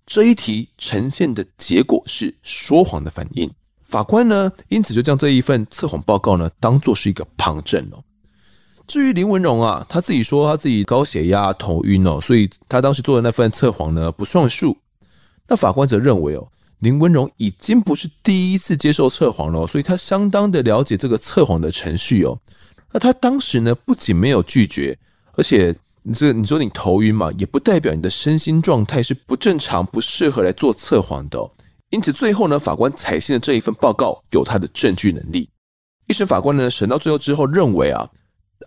[0.05, 3.49] 这一题呈现的结果是说谎的反应。
[3.81, 8.03] 法官呢，因此就将这一份测谎报告呢，当做是一个旁证哦。
[8.89, 14.75] 至于林文荣啊，他自己说他自己高血压、头晕哦，所以他当时做的那份测谎呢，不算数。
[15.47, 16.47] 那法官则认为哦，
[16.79, 22.35] 林文荣已经不是第一次接受测谎了，所以他相当的了解这个测谎的程序哦。
[22.91, 24.97] 那他当时呢，不仅没有拒绝，
[25.33, 31.51] 而且你这你说你头晕嘛，也不代表你的身心状态是不正常、不适合来做测谎的哦。
[31.91, 35.47] 因此最后呢，法官采信的这一份报告有他的证据能力。
[36.07, 38.09] 一审法官呢，审到最后之后认为啊。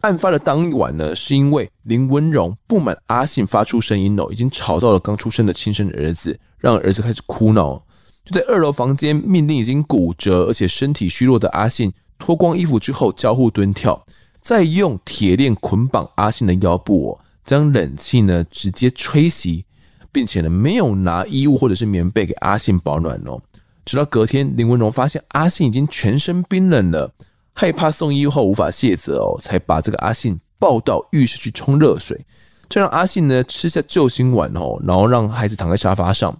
[0.01, 7.81] 案发的当晚呢，是因为林文荣不满阿信发出声音哦，已经吵到了刚出生的亲生儿子，让儿子开始哭闹。
[8.25, 14.05] 就在二楼房间，命令已经骨折而且身体虚弱的阿信脱光衣服之后交互蹲跳，
[14.41, 19.65] 再用铁链捆绑阿信的腰部哦，将冷气呢直接吹熄，
[20.11, 23.41] 并且呢没有拿衣物或者是棉被给阿信保暖哦。
[23.85, 27.13] 直到隔天，林文荣发现阿信已经全身冰冷了。
[27.55, 32.25] 害怕送医后无法卸责哦，才把这个阿信抱到浴室去冲热水，
[32.69, 36.37] 这让阿信呢吃下救心丸哦，然后让孩子躺在沙发上。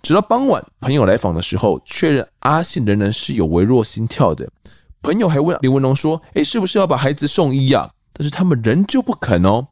[0.00, 4.48] 直到傍晚，朋友来访的时候，确认阿信仍然是有微弱心跳的。
[5.02, 9.66] 朋友还问林文龙说：“诶，是不是要把孩子送医啊？”但是他们仍旧不肯哦。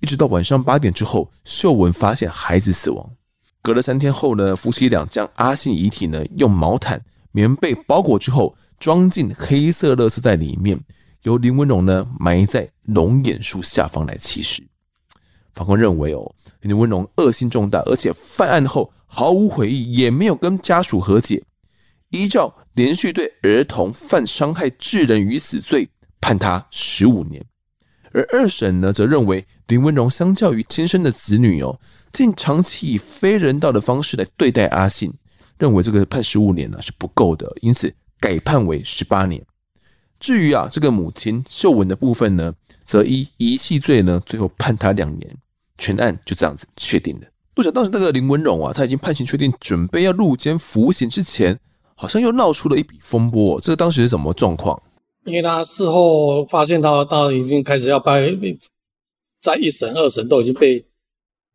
[0.00, 3.10] 一直到晚上八点之后，秀文发现孩子死亡。
[3.62, 7.02] 隔了三天后呢，夫妻俩将阿信遗体呢用毛毯、
[7.32, 8.54] 棉被包裹之后。
[8.78, 10.78] 装进黑色垃圾袋里面，
[11.22, 14.62] 由林文荣呢埋在龙眼树下方来弃尸。
[15.54, 21.42] 法官认为哦，林文荣恶性重大，而且犯案后毫无悔意，也没有跟家属和解。
[22.10, 25.88] 依照连续对儿童犯伤害致人于死罪，
[26.20, 27.44] 判他十五年。
[28.12, 31.80] 而二审呢，则认为林文荣相较于亲生的子女哦，
[32.12, 35.12] 竟长期以非人道的方式来对待阿信，
[35.58, 37.92] 认为这个判十五年呢是不够的，因此。
[38.18, 39.44] 改判为十八年。
[40.18, 45.36] 至于啊，这个母亲秀文的部分呢，则以遗弃罪呢，最后判他两年。
[45.78, 47.26] 全案就这样子确定了。
[47.52, 51.58] 不晓得当时那个林文荣啊，他已经判刑确定，准备要入监服刑之前，
[51.94, 53.60] 好像又闹出了一笔风波。
[53.60, 54.80] 这个当时是什么状况？
[55.24, 58.58] 因为他事后发现他他已经开始要被
[59.40, 60.85] 在一审、二审都已经被。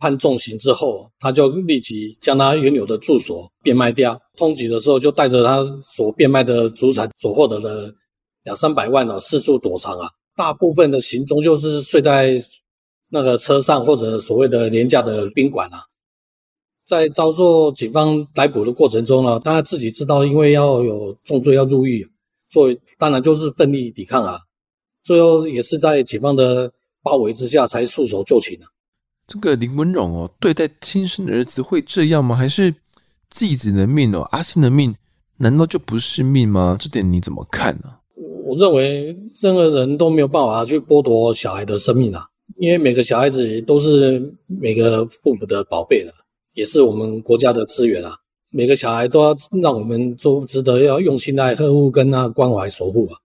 [0.02, 4.20] 判重刑之后，他就立即将他原有的住所变卖掉。
[4.36, 7.94] 通缉的时候，就带着他所变卖的祖产所获得的
[8.44, 10.10] 两三百万啊，四处躲藏啊。
[10.36, 12.42] 大部分的行踪就是睡在
[13.10, 15.84] 那个车上，或者所谓的廉价的宾馆啊。
[16.84, 22.04] 在遭受警方逮捕的过程中呢，他自己知道，因为要有重罪要入狱，
[22.50, 24.40] 所以当然就是奋力抵抗啊。
[25.04, 26.72] 最后也是在警方的
[27.04, 28.66] 包围之下，才束手就擒啊。
[29.32, 32.36] 这个林文荣哦，对待亲生的儿子会这样吗？
[32.36, 32.76] 还是
[33.30, 34.28] 继子的命哦？
[34.32, 34.94] 阿信的命
[35.38, 36.76] 难道就不是命吗？
[36.78, 37.96] 这点你怎么看呢？
[38.44, 46.14] 我认为任何人都没有办法去剥夺小孩的生命啊，因为每个小孩子都是每个父母的宝贝的，
[46.54, 48.14] 也是我们国家的资源啊。
[48.52, 53.16] 每个小孩都要让我们都值得要用心来呵护跟那关怀守护啊。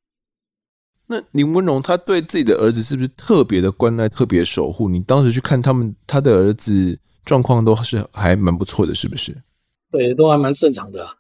[1.06, 4.88] 那林文荣他对自己的儿子是不是特别的关爱、特别守护？
[4.88, 9.36] 你当时去看他们，他的儿子状况都是还蛮不错的，是不是？
[9.90, 11.12] 对，都还蛮正常的啊。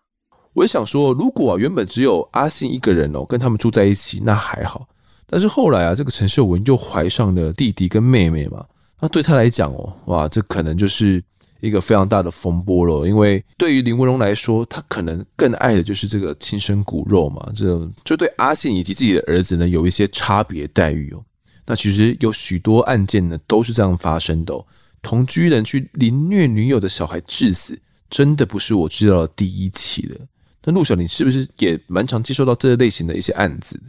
[0.54, 4.88] 我也想说，如果啊原本只有阿信一个人哦，跟他们住在一起，那还好。
[5.26, 8.64] 但是后来啊，这个陈秀文又怀上了弟弟跟妹妹嘛，
[9.00, 11.22] 那对他来讲哦，哇，这可能就是。
[11.66, 21.24] 一个非常大的风波了，因为对于林文荣来说，他可能更爱的就是这个亲生骨肉嘛，这种就对阿信以及自己的儿子呢有一些差别待遇哦。
[21.66, 24.64] 那其实有许多案件呢都是这样发生的哦，
[25.02, 30.16] 同居人去凌虐女友的小孩致死，真的不是我知道的第一起了。
[30.64, 33.80] 那陆小，你是不是也蛮常接受到这类型的一些案子？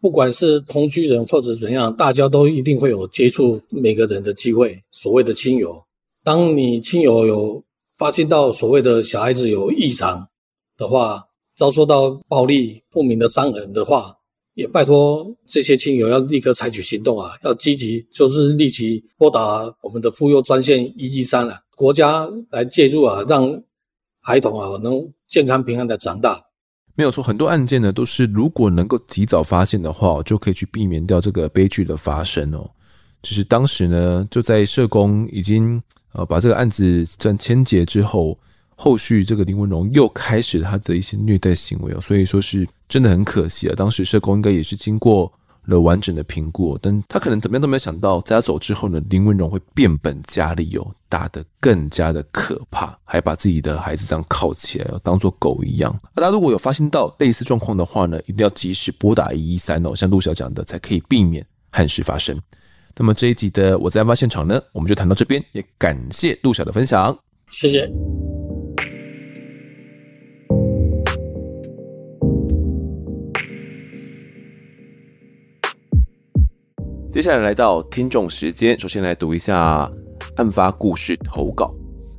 [0.00, 4.80] 不管是同居人或者怎样，大家都一定会有接触每个人的机会。
[4.92, 5.80] 所谓的亲友，
[6.28, 7.64] 当你亲友有
[7.96, 10.28] 发现到所谓的小孩子有异常
[10.76, 11.24] 的话，
[11.56, 14.14] 遭受到暴力、不明的伤痕的话，
[14.52, 23.50] 也拜托这些亲友要立刻采取行动啊，要积极，就是立即拨打我们的妇幼专线一一三啊，国家来介入啊，让
[24.20, 26.38] 孩童啊能健康平安的长大。
[26.94, 32.70] 没有错，很多案件呢都是如果能够及早发现的话，就可以去避免掉这个悲剧的发生哦。
[33.22, 35.82] 只是当时呢，就在社工已经
[36.12, 38.38] 呃把这个案子算牵结之后，
[38.76, 43.74] 后续这个林文荣又开始他的一些虐待行为哦，所以说是真的很可惜啊。
[43.76, 45.32] 当时社工应该也是经过
[45.64, 55.94] 了完整的评估，但他可能怎么样都没有想到，在他走之后呢，林文荣会变本加厉哦，打得更加的可怕，还把自己的孩子这样铐起来，当做狗一样。
[56.14, 62.40] 大家如果有发现到类似状况的话呢，一定要及时拨打一一三哦，像陆小讲的，才可以避免憾事发生。
[62.96, 67.16] 那么这一集的我在案发现场呢，我们就谈到这边，也感谢陆小的分享，
[67.48, 67.90] 谢谢。
[77.10, 79.90] 接下来来到听众时间，首先来读一下
[80.36, 81.74] 案发故事投稿。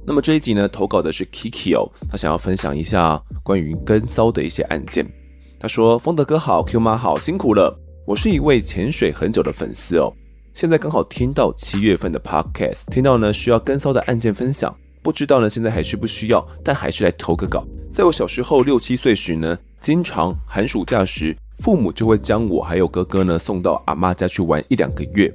[0.05, 5.05] 那么这一集呢，投稿的是 Kiki 哦，他想要分享一下关于跟骚的一些案件。
[5.59, 7.77] 他说：“风德哥好，Q 妈好，辛苦了。
[8.07, 10.11] 我是一位潜水很久的粉丝哦，
[10.53, 17.65] 现在刚好听到七月份的 Podcast，听到呢需要跟骚的案件分享，不知道呢现在还需不需要，但还是来投个稿。
[17.91, 25.29] 在我小时候六七岁时呢，经常寒暑假时。”父母就会将我还有哥哥呢送到阿妈家去玩一两个月。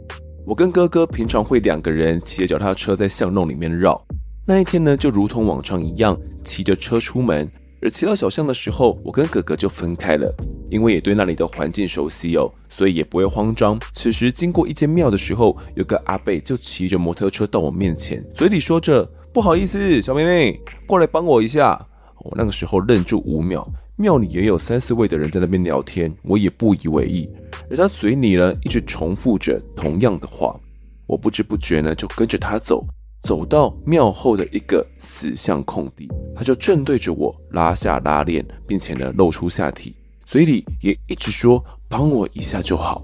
[0.47, 4.03] 我跟哥哥平常会两个人骑着脚踏车在巷弄里面绕。
[4.47, 7.47] 那一天呢，就如同往常一样骑着车出门。
[7.85, 10.35] 而骑到小巷的时候，我跟哥哥就分开了，
[10.71, 13.79] 因为也对那里的环境熟悉哦，所以也不会慌张。
[13.93, 19.05] 此时经过一间庙的时候，有个阿伯就骑着摩托车到我面前，嘴里说着
[19.35, 21.79] ：“不好意思，小妹妹，过来帮我一下。”
[22.25, 23.71] 我那个时候愣住五秒。
[23.97, 27.29] 庙里也有三四位的人在那边聊天，我也不以为意。
[27.71, 30.59] 而他嘴里呢，一直重复着同样的话，
[31.07, 32.85] 我不知不觉呢就跟着他走，
[33.25, 36.07] 走到庙后的一个死巷空地，
[36.37, 39.97] 他就正对着我拉下拉链，并且呢露出下体，
[40.27, 43.03] 嘴里也一直说帮我一下就好。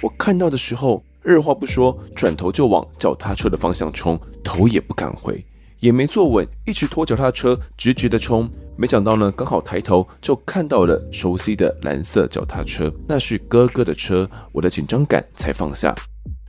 [0.00, 5.44] 我看到的时候，二话不说，转头就往脚踏车的方向冲，头也不敢回，
[5.80, 8.48] 也没坐稳，一直拖脚踏车直直的冲。
[8.74, 15.94] 没想到呢，刚好抬头就看到了熟悉的蓝色脚踏车，那是哥哥的车，我的紧张感才放下。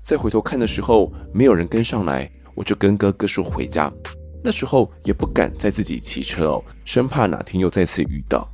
[0.01, 3.89] 再回头看的时候，没有人跟上来，我就跟哥哥说回家。
[4.43, 8.45] 那时候也不敢再自己骑车哦，生怕哪天又再次遇到。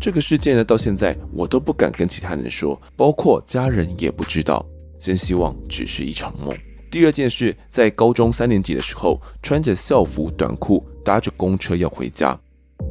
[0.00, 4.66] 这个事件呢，到现在我都不敢跟其他人说，包括家人也不知道。
[4.98, 6.56] 真希望只是一场梦。
[6.90, 12.36] 第二件事，在高中三年级的时候，穿着校服短裤，搭着公车要回家。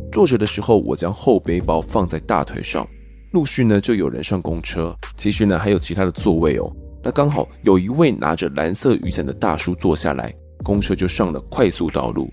[0.09, 2.87] 坐着的时候，我将后背包放在大腿上，
[3.31, 4.95] 陆续呢就有人上公车。
[5.17, 6.71] 其实呢还有其他的座位哦。
[7.03, 10.33] 那刚好有一位拿着蓝色雨伞的大叔坐下来，
[10.63, 12.31] 公车就上了快速道路。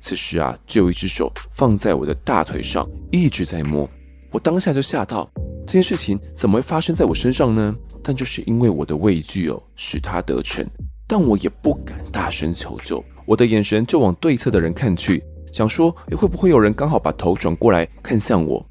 [0.00, 3.88] 此时啊，就有一只手放在我的大腿上，一直在摸。
[4.30, 5.30] 我当下就吓到，
[5.66, 7.74] 这件事情怎么会发生在我身上呢？
[8.02, 10.66] 但就是因为我的畏惧哦，使他得逞。
[11.06, 15.22] 但我也不敢大声求救，我的眼神就往对侧的人看去。
[15.52, 18.64] 想说，诶，会不会有人刚好把头转过来看向我？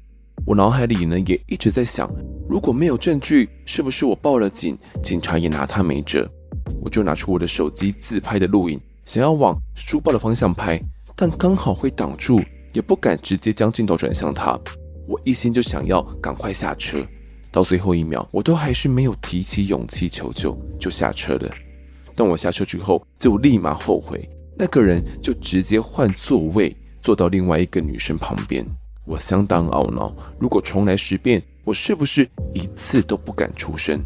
[0.46, 2.10] 我脑海里呢也一直在想，
[2.48, 6.26] 如果没有证据，是不是我报了警，警察也拿他没辙？
[6.82, 10.80] 我就拿出我的手机自拍的录影，想要往书包的方向拍，
[11.16, 12.40] 但刚好会挡住，
[12.72, 14.58] 也不敢直接将镜头转向他。
[15.06, 17.04] 我一心就想要赶快下车，
[17.50, 21.50] 到最后一秒，我都还是没有提起勇气求救，就下车了。
[22.14, 24.28] 当我下车之后，就立马后悔。
[24.56, 28.64] 那个人就直接换座位，坐到另外一个女生旁边。
[29.06, 34.00] 我相当懊恼，如果重来十遍，我是不是一次都不敢出声？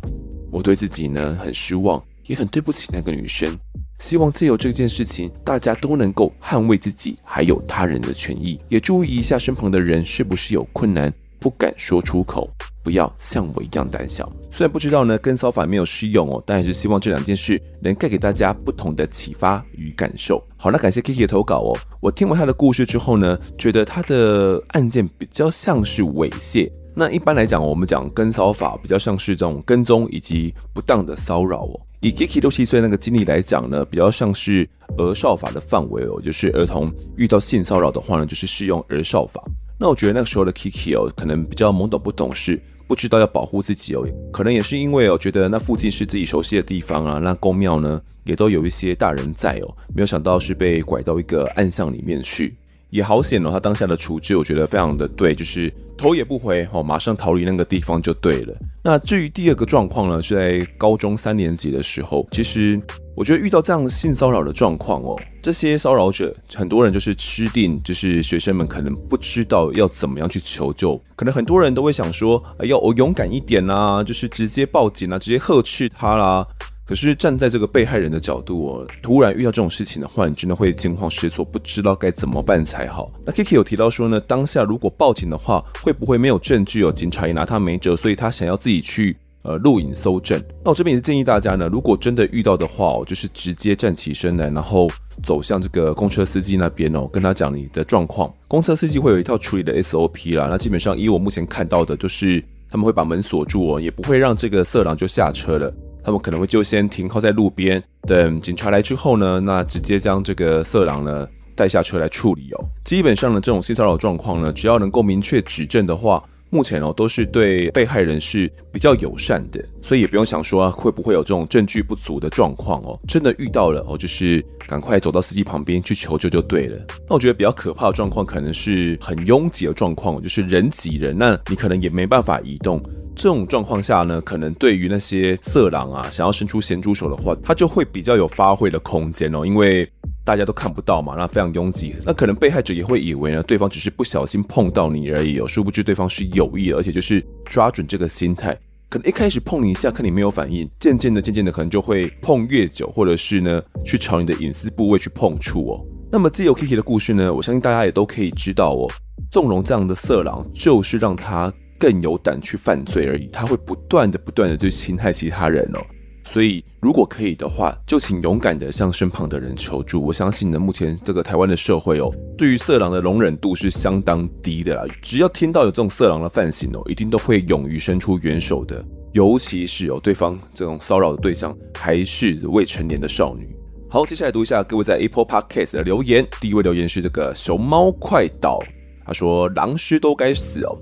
[0.51, 3.59] 我对自己呢很失望，也很对不起那个女生。
[3.99, 12.51] 希望借由这件事情，大家都能够捍卫自己还有他人的权益，也注意一下身旁的人是不是有困难不敢说出口。
[12.83, 14.31] 不要像我一样胆小。
[14.51, 20.45] 虽然不知道呢，跟骚法没有适用哦，但还是希望这两件事能带给大家不同的启发与感受。
[20.59, 21.73] 好，那感谢 Kiki 的投稿哦。
[21.99, 26.71] 我听完他的故事之后呢，觉得他的案件比较像是猥亵。
[26.95, 31.81] 那一般来讲，我们讲跟骚法比较像是这种跟踪以及不当的骚扰哦。
[32.05, 39.43] 以 Kiki 六七岁那个经历来讲呢，比较像是儿少法的范围哦，就是儿童遇到性骚扰的话呢，就是适用儿少法。
[39.81, 52.55] 那我觉得那个时候的 Kiki 哦，可能比较懵懂不懂事，不知道要保护自己哦，可能也是因为哦，觉得那附近是自己熟悉的地方啊，那宫庙呢也都有一些大人在哦，没有想到是被拐到一个暗巷里面去。
[52.95, 58.55] 也好险哦，他当下的处置我觉得非常的对，就是头也不回哦，马上逃离那个地方就对了。
[58.85, 62.81] 那至于第二个状况呢，是在高中三年级的时候，其实
[63.17, 76.47] 我觉得遇到这样性骚扰的状况哦，这些骚扰者很多人就是吃定，就是学生们可能不知道要怎么样去求救，可能很多人都会想说，哎，要我勇敢一点啦，就是直接报警啦，直接呵斥他啦。
[76.87, 83.11] 可是站在这个被害人的角度哦，突然遇到这种事情的话，你真的会惊慌失措，不知道该怎么办才好。
[83.25, 86.93] 那 Kiki 有提到说呢，当下如果报警的话，会不会没有证据哦？
[86.93, 90.39] 警察也拿他没辙，所以他想要自己去呃录影搜证。
[90.63, 94.91] 那我这边也是建议大家呢，如果真的遇到的话哦，就是直接站起身来，然后
[95.23, 98.31] 走向这个公车司机那边哦，跟他讲你的状况。
[98.47, 100.49] 公车司机会有一套处理的 SOP 啦。
[100.51, 105.73] 那基本上以我目前看到的，就是他们会把门锁住哦，也不会让这个色狼就下车了。
[106.05, 111.27] 他们可能会就先停靠在路边，等警察来之后呢，那直接将这个色狼呢
[111.57, 112.65] 带下车来处理哦。
[112.85, 123.01] 基本上呢，这种性骚扰状况呢，只要能够明确指证的话，目前哦都是对被害人是比较友善的，所以也不用想说啊，会不会有这种证据不足的状况哦。
[123.09, 126.79] 真的遇到了哦，就是赶快走到司机旁边去求救就对了。
[127.09, 132.83] 那我觉得比较可怕的状况可能是很拥挤的状况，就是人挤人，那你可能也没办法移动。
[133.15, 139.89] 这种状况下呢，可能对于那些色狼啊，想要伸出咸猪手的话，他就会比较有发挥的空间哦，因为
[140.25, 148.59] 大家都看不到嘛，那非常拥挤，那可能被害者也会以为呢，对方只是不小心碰到你而已哦，殊不知对方是有意的，而且就是抓准这个心态，
[148.89, 155.87] 可能一开始碰你一下，看你没有反应，渐渐的、渐渐的，可能就会碰越久，或者是呢，去朝你的隐私部位去碰触哦。
[156.11, 158.91] 那么自由 Kiki 的故事呢，我相信大家也都可以知道哦，
[159.31, 161.53] 纵容这样的色狼，就是让他。
[161.79, 165.81] 更有胆去犯罪而已，他会不断的、不断的去侵害其他人哦。
[166.27, 170.01] 所以，如果可以的话，就请勇敢的向身旁的人求助。
[170.01, 174.85] 我相信呢，目前这个台湾的社会哦，对于色狼的容忍度是相当低的啦。
[175.03, 178.83] 只要听到有这种色狼的犯行哦，一定都会勇于伸出援手的。
[179.13, 183.55] 尤其是有对方这种骚扰的对象还是未成年的少女。
[183.91, 186.27] 好，接下来读一下各位在 Apple Podcast 的留言。
[186.41, 188.61] 第一位留言是这个熊猫快岛，
[189.05, 190.75] 他说：“狼师都该死哦。”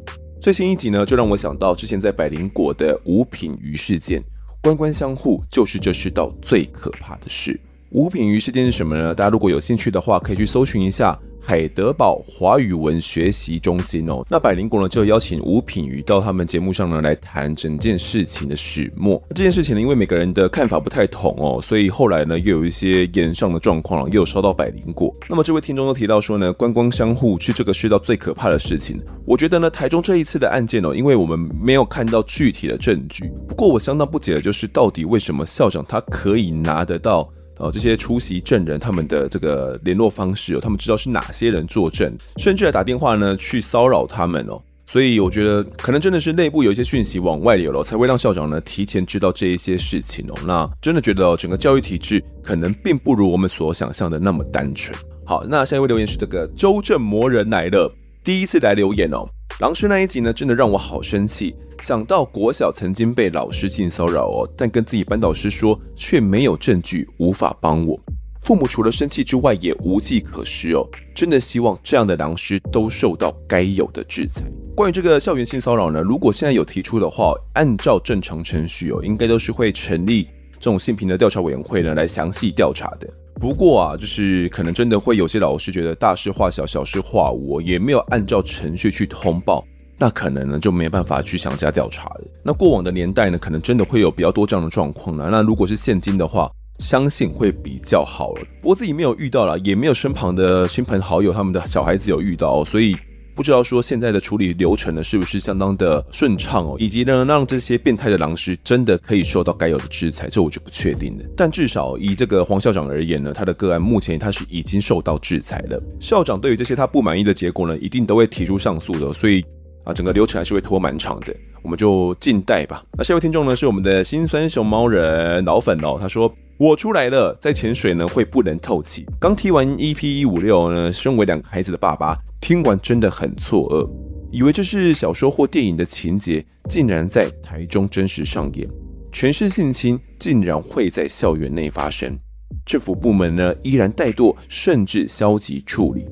[0.43, 4.21] 最新一集呢，就让我想到之前在百灵果的五品鱼事件，
[4.61, 7.61] 官官相护就是这世道最可怕的事。
[7.91, 9.15] 五品鱼事件是什么呢？
[9.15, 11.17] 大家如果有兴趣的话，可以去搜寻一下。
[11.45, 19.21] 海德堡华语文学习中心哦，那百灵果呢就邀请吴品瑜到他们节目上呢来谈整件事情的始末。
[19.35, 25.13] 这件事情呢，因为每个人的看法不太同哦，所以后来呢又有一些演上的状况，又有烧到百灵果。
[25.29, 29.01] 那么这位听众都提到说呢，观光相互是这个世道最可怕的事情。
[29.27, 37.29] 我觉得呢，台中这一次的案件哦，因为我们没有看到具体的证据，不过我相当不解的就是，到底为什么校长他可以拿得到？
[37.63, 44.61] 哦，这些出席证人他们的这个联络方式哦，他们知道是哪些人作证，甚至还打电话呢去骚扰他们哦。
[44.85, 50.35] 所以我觉得可能真的是内部有一些讯息往外流了，才会让校长呢提前知道这一些事情哦。
[50.45, 54.99] 那真的觉得哦，整个教育体制可能并不如我们所想象的那么单纯。
[55.25, 57.91] 好，那下一位留言是这个周正魔人来了，
[58.25, 59.25] 第一次来留言哦。
[59.61, 61.55] 狼师那一集呢，真的让我好生气。
[61.81, 68.01] 想到国小曾经被老师性骚扰哦，但跟自己班导师说，却没有证据，无法帮我。
[68.41, 70.89] 父母除了生气之外，也无计可施哦。
[71.15, 74.45] 真的希望这样的狼师都受到该有的制裁。
[74.75, 83.09] 关于这个校园性骚扰呢，如果现在有提出的话，按照正常程序哦，应该都是会成立这种性平的调查委员会呢，来详细调查的。
[83.35, 89.65] 不过啊，就是可能真的会有些老师觉得大事化小，小事化无，也没有按照程序去通报，
[89.99, 92.21] 那可能呢就没办法去详加调查了。
[92.43, 95.29] 那过往的年代呢，可能真的会有比较多这样的状况了。
[95.31, 98.43] 那如果是现今的话，相信会比较好了。
[98.61, 102.97] 不过自己没有遇到了，也没有身旁的亲朋好友他们的小孩子有遇到，所以。
[103.35, 106.77] 不知道说现在的处理流程呢，是不是相当的顺畅哦？
[106.79, 111.25] 以及呢，让这些变态的狼师真的可以受到该有的制裁，这我就不确定了。
[111.37, 115.83] 但至少以这个黄校长而言呢，他的个案目前他是已经受到制裁了。
[115.99, 119.45] 校长对于这些他不满意的结果呢，一定都会提出上诉的，所以
[119.85, 121.35] 啊，整个流程还是会拖蛮长的。
[121.63, 122.83] 我们就静待吧。
[122.99, 126.33] 那下位听众呢，是我们的心酸熊猫人老粉哦，他说。
[126.59, 129.05] 我出来了，在潜水呢会不能透气。
[129.19, 133.89] 刚踢完 EP 一五六呢，身为两个孩子的爸爸，听完真的很错愕，
[134.33, 138.69] 以为这是小说或电影的情节，竟然在台中真实上演。
[139.13, 142.19] 权势性侵竟然会在校园内发生，
[142.67, 146.05] 政府部门呢依然怠惰，甚至消极处理。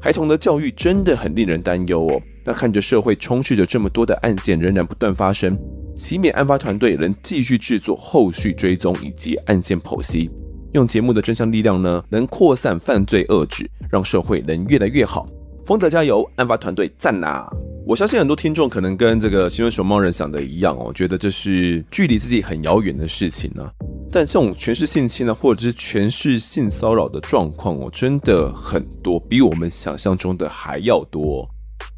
[0.00, 2.20] 孩童的教育真的很令人担忧哦。
[2.44, 5.56] 那看着社会充斥着这么多的案件仍然不断发生，
[5.94, 10.28] 奇美案发团队能继续制作后续追踪以及案件剖析，
[10.72, 15.28] 用节目的真相力量呢，能扩散犯罪恶质，让社会能越来越好。
[15.66, 17.44] 丰德加油，案发团队赞呐！
[17.84, 23.68] 我相信很多听众可能跟这个新闻熊猫人想的一样哦，觉得这是距离自己很遥远的事情呢、
[24.12, 31.48] 但这种全是性侵呢，或者是全是性骚扰的状况哦，真的很多，比我们想象中的还要多。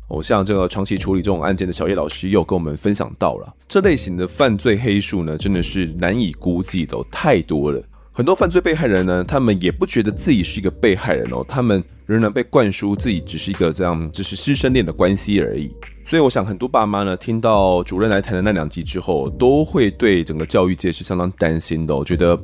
[0.08, 7.82] 哦，像这个长期处理这种案件的小叶老师，又跟我们分享到了这类型的犯罪黑数呢，真的是难以估计的，太多了。
[8.18, 11.80] 很多犯罪被害人呢，他们也不觉得自己是一个被害人哦，他们。
[12.04, 15.70] 仍然被灌输自己只是一个这样，只是师生恋的关系而已。
[16.06, 21.94] 所以我想，很多爸妈呢，听到主任来谈的那两集之后，都会对整个教育界是相当担心的。
[21.94, 22.36] 我觉得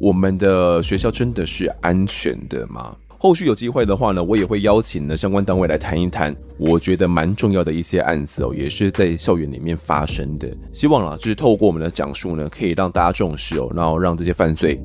[0.00, 2.96] 我们的学校真的是安全的吗？
[3.18, 10.50] 后续有机会的话呢，我也会邀请呢相关单位来谈一谈，我觉得蛮重要的一些案子哦，也是在校园里面发生的。
[10.72, 14.80] 希望啊，就是透过我们的讲述呢，可以让大家重视哦，然后让这些犯罪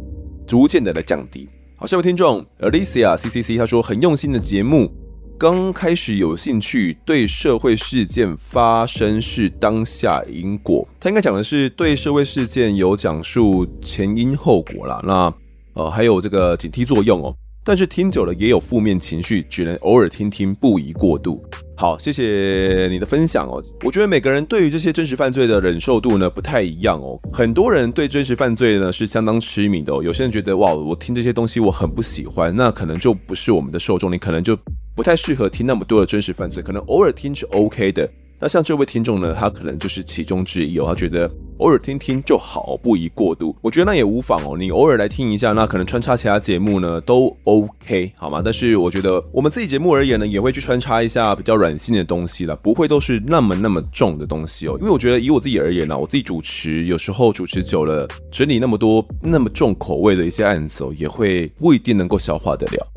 [0.48, 1.48] 逐渐的来降低。
[1.76, 4.92] 好，下位听众 Alicia C C C，他说很用心的节目，
[5.38, 15.02] 刚开始有兴趣，对社会事件发生是当下因果，他应该讲的是对社会事件有讲述前因后果啦。
[15.04, 15.34] 那
[15.74, 17.36] 呃还有这个警惕作用哦，
[17.68, 21.44] 但是听久了也有负面情绪，只能偶尔听听，不宜过度。
[21.76, 23.62] 好，谢谢你的分享哦。
[23.84, 27.20] 我觉得每个人对于这些真实犯罪的忍受度呢不太一样哦。
[27.34, 30.04] 很多人对真实犯罪呢是相当痴迷的哦。
[30.04, 34.56] 有些人觉得哇，我听这些东西我很不喜欢，那可能就不是我们的受众，你可能就
[34.96, 38.08] 不太适合听那么多的真实犯罪，可能偶尔听是 OK 的。
[38.40, 40.86] 那像这位听众呢，他可能就是其中之一哦。
[40.88, 41.30] 他觉得
[41.60, 43.56] 偶尔听听就好，不宜过度。
[43.62, 48.42] 我觉得那也无妨哦，你偶尔来听一下，那可能穿插其他节目呢都 OK 好吗？
[48.44, 54.78] 但是我觉得我们自己节目而言呢，也会去穿插一下比较软性的东西了，不会都是那么那么重的东西哦。
[54.82, 62.88] 因为我觉得以我自己而言呢，我自己主持有时候主持久了，整理那么多那么重口味的一些案子哦，也会不一定能够消化得了。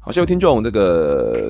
[0.00, 1.48] 好，下位听众那个。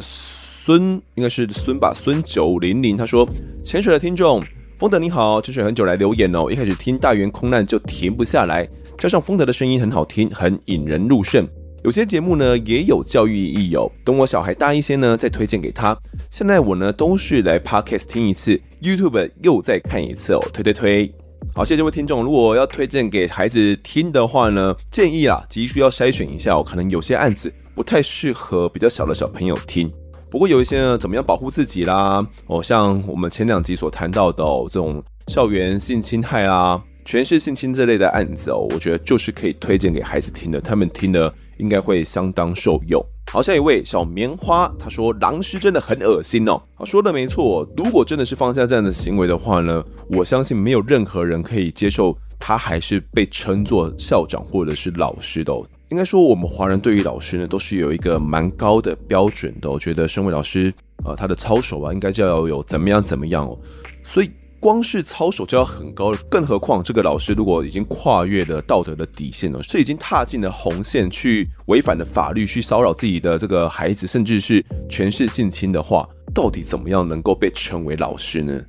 [0.67, 3.29] 孙应该是孙吧，孙九零零他说
[3.63, 4.43] ：“潜水的听众，
[4.79, 6.51] 风德你好，潜水很久来留言哦。
[6.51, 8.67] 一开始听大员空难就停不下来，
[8.99, 11.47] 加上风德的声音很好听，很引人入胜。
[11.83, 13.93] 有些节目呢也有教育意义哦。
[14.03, 15.95] 等我小孩大一些呢，再推荐给他。
[16.31, 21.15] 现在我呢都是来 Podcast 听一次，YouTube 又再看一次哦，推推推。
[21.55, 22.23] 好，谢谢这位听众。
[22.23, 29.93] 如果要推荐给孩子听的话呢，建议啦，急需要筛选一下哦，可能有些案子不太适合比较小的小朋友听。”
[30.35, 32.27] 不过有一些呢，怎么样保护自己啦？
[32.49, 43.01] 哦，像我们前两集所谈到的哦，这种校园性侵害啦、权势性侵这类的案子哦，我觉得就是可以推荐给孩子听的，他们听了应该会相当受用。
[43.31, 46.61] 好，下一位小棉花，他说狼师真的很恶心哦。
[46.77, 52.13] 他，说的没错，如果真的是放下这样的行为的话呢，我相信没有任何人可以接受。
[52.39, 55.67] 他还是被称作校长或者是老师的哦。
[55.91, 59.71] 应该说，我们华人对于老师呢，都是有一个蛮高的标准的。
[59.71, 60.73] 我觉得，身为老师，
[61.05, 63.57] 呃，他的操守啊，应该就要有怎么样怎么样哦。
[64.03, 78.61] 所以，光是操守就要很高了，更何况这个老师如果已经跨越了道德的底线了，是已经踏进了红线，去违反了法律，去骚扰自己的这个孩子，甚至是权势性侵的话，到底怎么样能够被称为老师呢？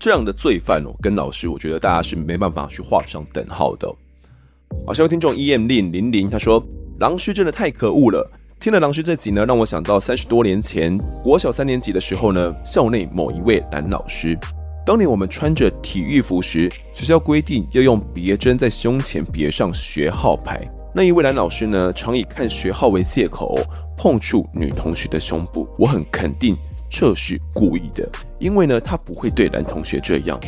[0.00, 3.86] 这样的罪犯哦，跟老师，我觉得大家是没办法去画上等号的。
[4.86, 6.64] 好，下位听众 E M 令零零他说
[7.00, 8.26] ：“狼师真的太可恶了。”
[8.58, 14.38] 听了狼师这集呢，让我想到三十多年前国小三年级的时候呢，校内某一位男老师，
[14.86, 20.66] 当年我们穿着体育服时，学校规定要用别针在胸前别上学号牌。
[20.94, 23.54] 那一位男老师呢，常以看学号为借口
[23.98, 25.68] 碰触女同学的胸部。
[25.78, 26.56] 我很肯定。
[26.90, 28.06] 这是故意的，
[28.40, 30.38] 因为呢，他不会对男同学这样。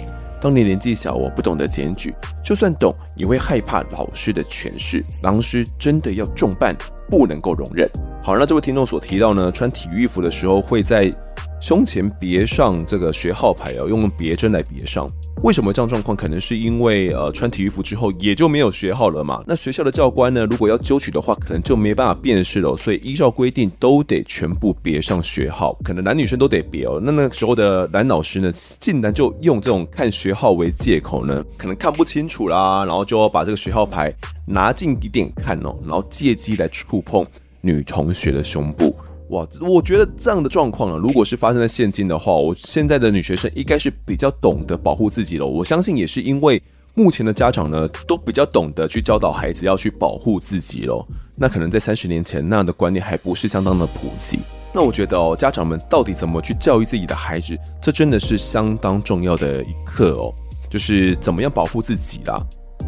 [0.40, 2.12] 当年年纪小，我不懂得检举，
[2.44, 5.04] 就算懂，也会害怕老师的权势。
[5.22, 6.76] 狼师真的要重办，
[7.08, 7.88] 不能够容忍。
[8.20, 11.14] 好，那这位听众所提到呢，穿体育服的时候会在。
[11.62, 15.08] 胸前别上这个学号牌哦，用别针来别上。
[15.44, 16.16] 为什么这样状况？
[16.16, 19.40] 可能是因为呃，穿体育服之后也就没有学号了嘛。
[19.46, 22.76] 那学校的教官呢，如果要揪取的话，可能就没办法辨识了。
[22.76, 27.00] 所以依照规定，都得全部别上学号，可能男女生都得别哦。
[27.00, 28.50] 那那个时候的男老师呢，
[28.80, 34.12] 竟然就用这种看学号为借口呢，可能看不清楚啦，然后就要把这个学号牌
[34.44, 37.24] 拿近一点看哦，然后借机来触碰
[37.60, 38.96] 女同学的胸部。
[39.32, 45.46] 哇，我觉得这样的状况呢，如果是发生在现今的话，我现在的女学生应该是比较懂得保护自己了。
[45.46, 46.62] 我相信也是因为
[46.94, 51.06] 目前的家长呢，都比较懂得去教导孩子要去保护自己了。
[51.34, 54.38] 那可能在三十年前那样的观念还不是相当的普及。
[54.74, 60.30] 那我觉得哦，家长们到底怎么去教育自己的孩子，这真的是相当重要的一课哦，
[60.68, 62.38] 就是怎么样保护自己啦。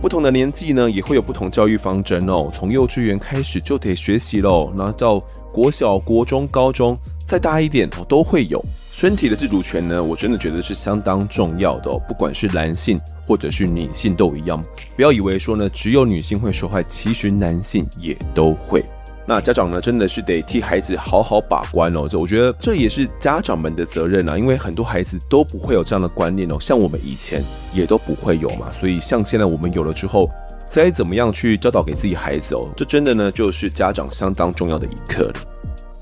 [0.01, 2.51] 不同的年纪呢，也会有不同教育方针哦。
[2.53, 5.19] 从幼稚园开始就得学习喽，然后到
[5.53, 8.63] 国小、国中、高中，再大一点哦，都会有。
[8.91, 12.01] 身体的自主权呢，我真的觉得是相当重要的哦。
[12.07, 14.63] 不管是男性或者是女性都一样，
[14.95, 18.85] 不要以为说呢，只有女性会说话，其实男性也都会。
[19.27, 22.07] 那家长呢，真的是得替孩子好好把关哦。
[22.09, 28.71] 这我觉得这也是家长们的责任啊，因为很多孩子都不会有这样的观念哦，像我们以前也都不会有嘛。
[28.73, 30.31] 所以像现在我们有了之后，
[30.69, 35.54] 再怎么样去教导给自己孩子哦，这真的呢就是家长相当重要的一课了。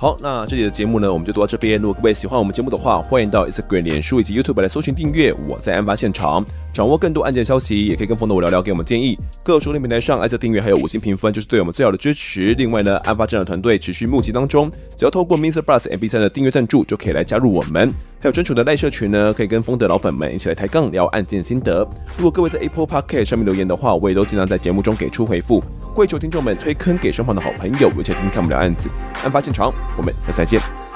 [0.02, 1.80] 好，那这里的节目呢，我们就读到这边。
[1.80, 5.32] 如果各位喜欢我们节目的话，欢迎到 Instagram、脸书以及 YouTube 来搜寻订阅。
[5.46, 9.16] 我在案发现场，掌握更多案件消息，也可以跟风的我聊聊，给我们建议。
[9.44, 12.52] 各收听平台上按下订阅，还有五星评分，就是对我们最好的支持。
[12.54, 15.62] 另外呢，案发侦查团队持续募集当中，只要透过 Mr.
[15.62, 17.94] Bus MP3 的订阅赞助，就可以来加入我们。
[18.22, 21.84] 还有专属的赖社群呢，可以跟风的老粉们一起来抬杠聊案件心得。
[22.16, 25.60] 如果各位在 Apple Podcast 上面留言的话，我也都尽量在节目中给出回复。
[25.92, 28.88] 跪求听众们推坑给双方的好朋友，而且听看不了案子。
[29.24, 30.91] 案发现场，我们下次再见。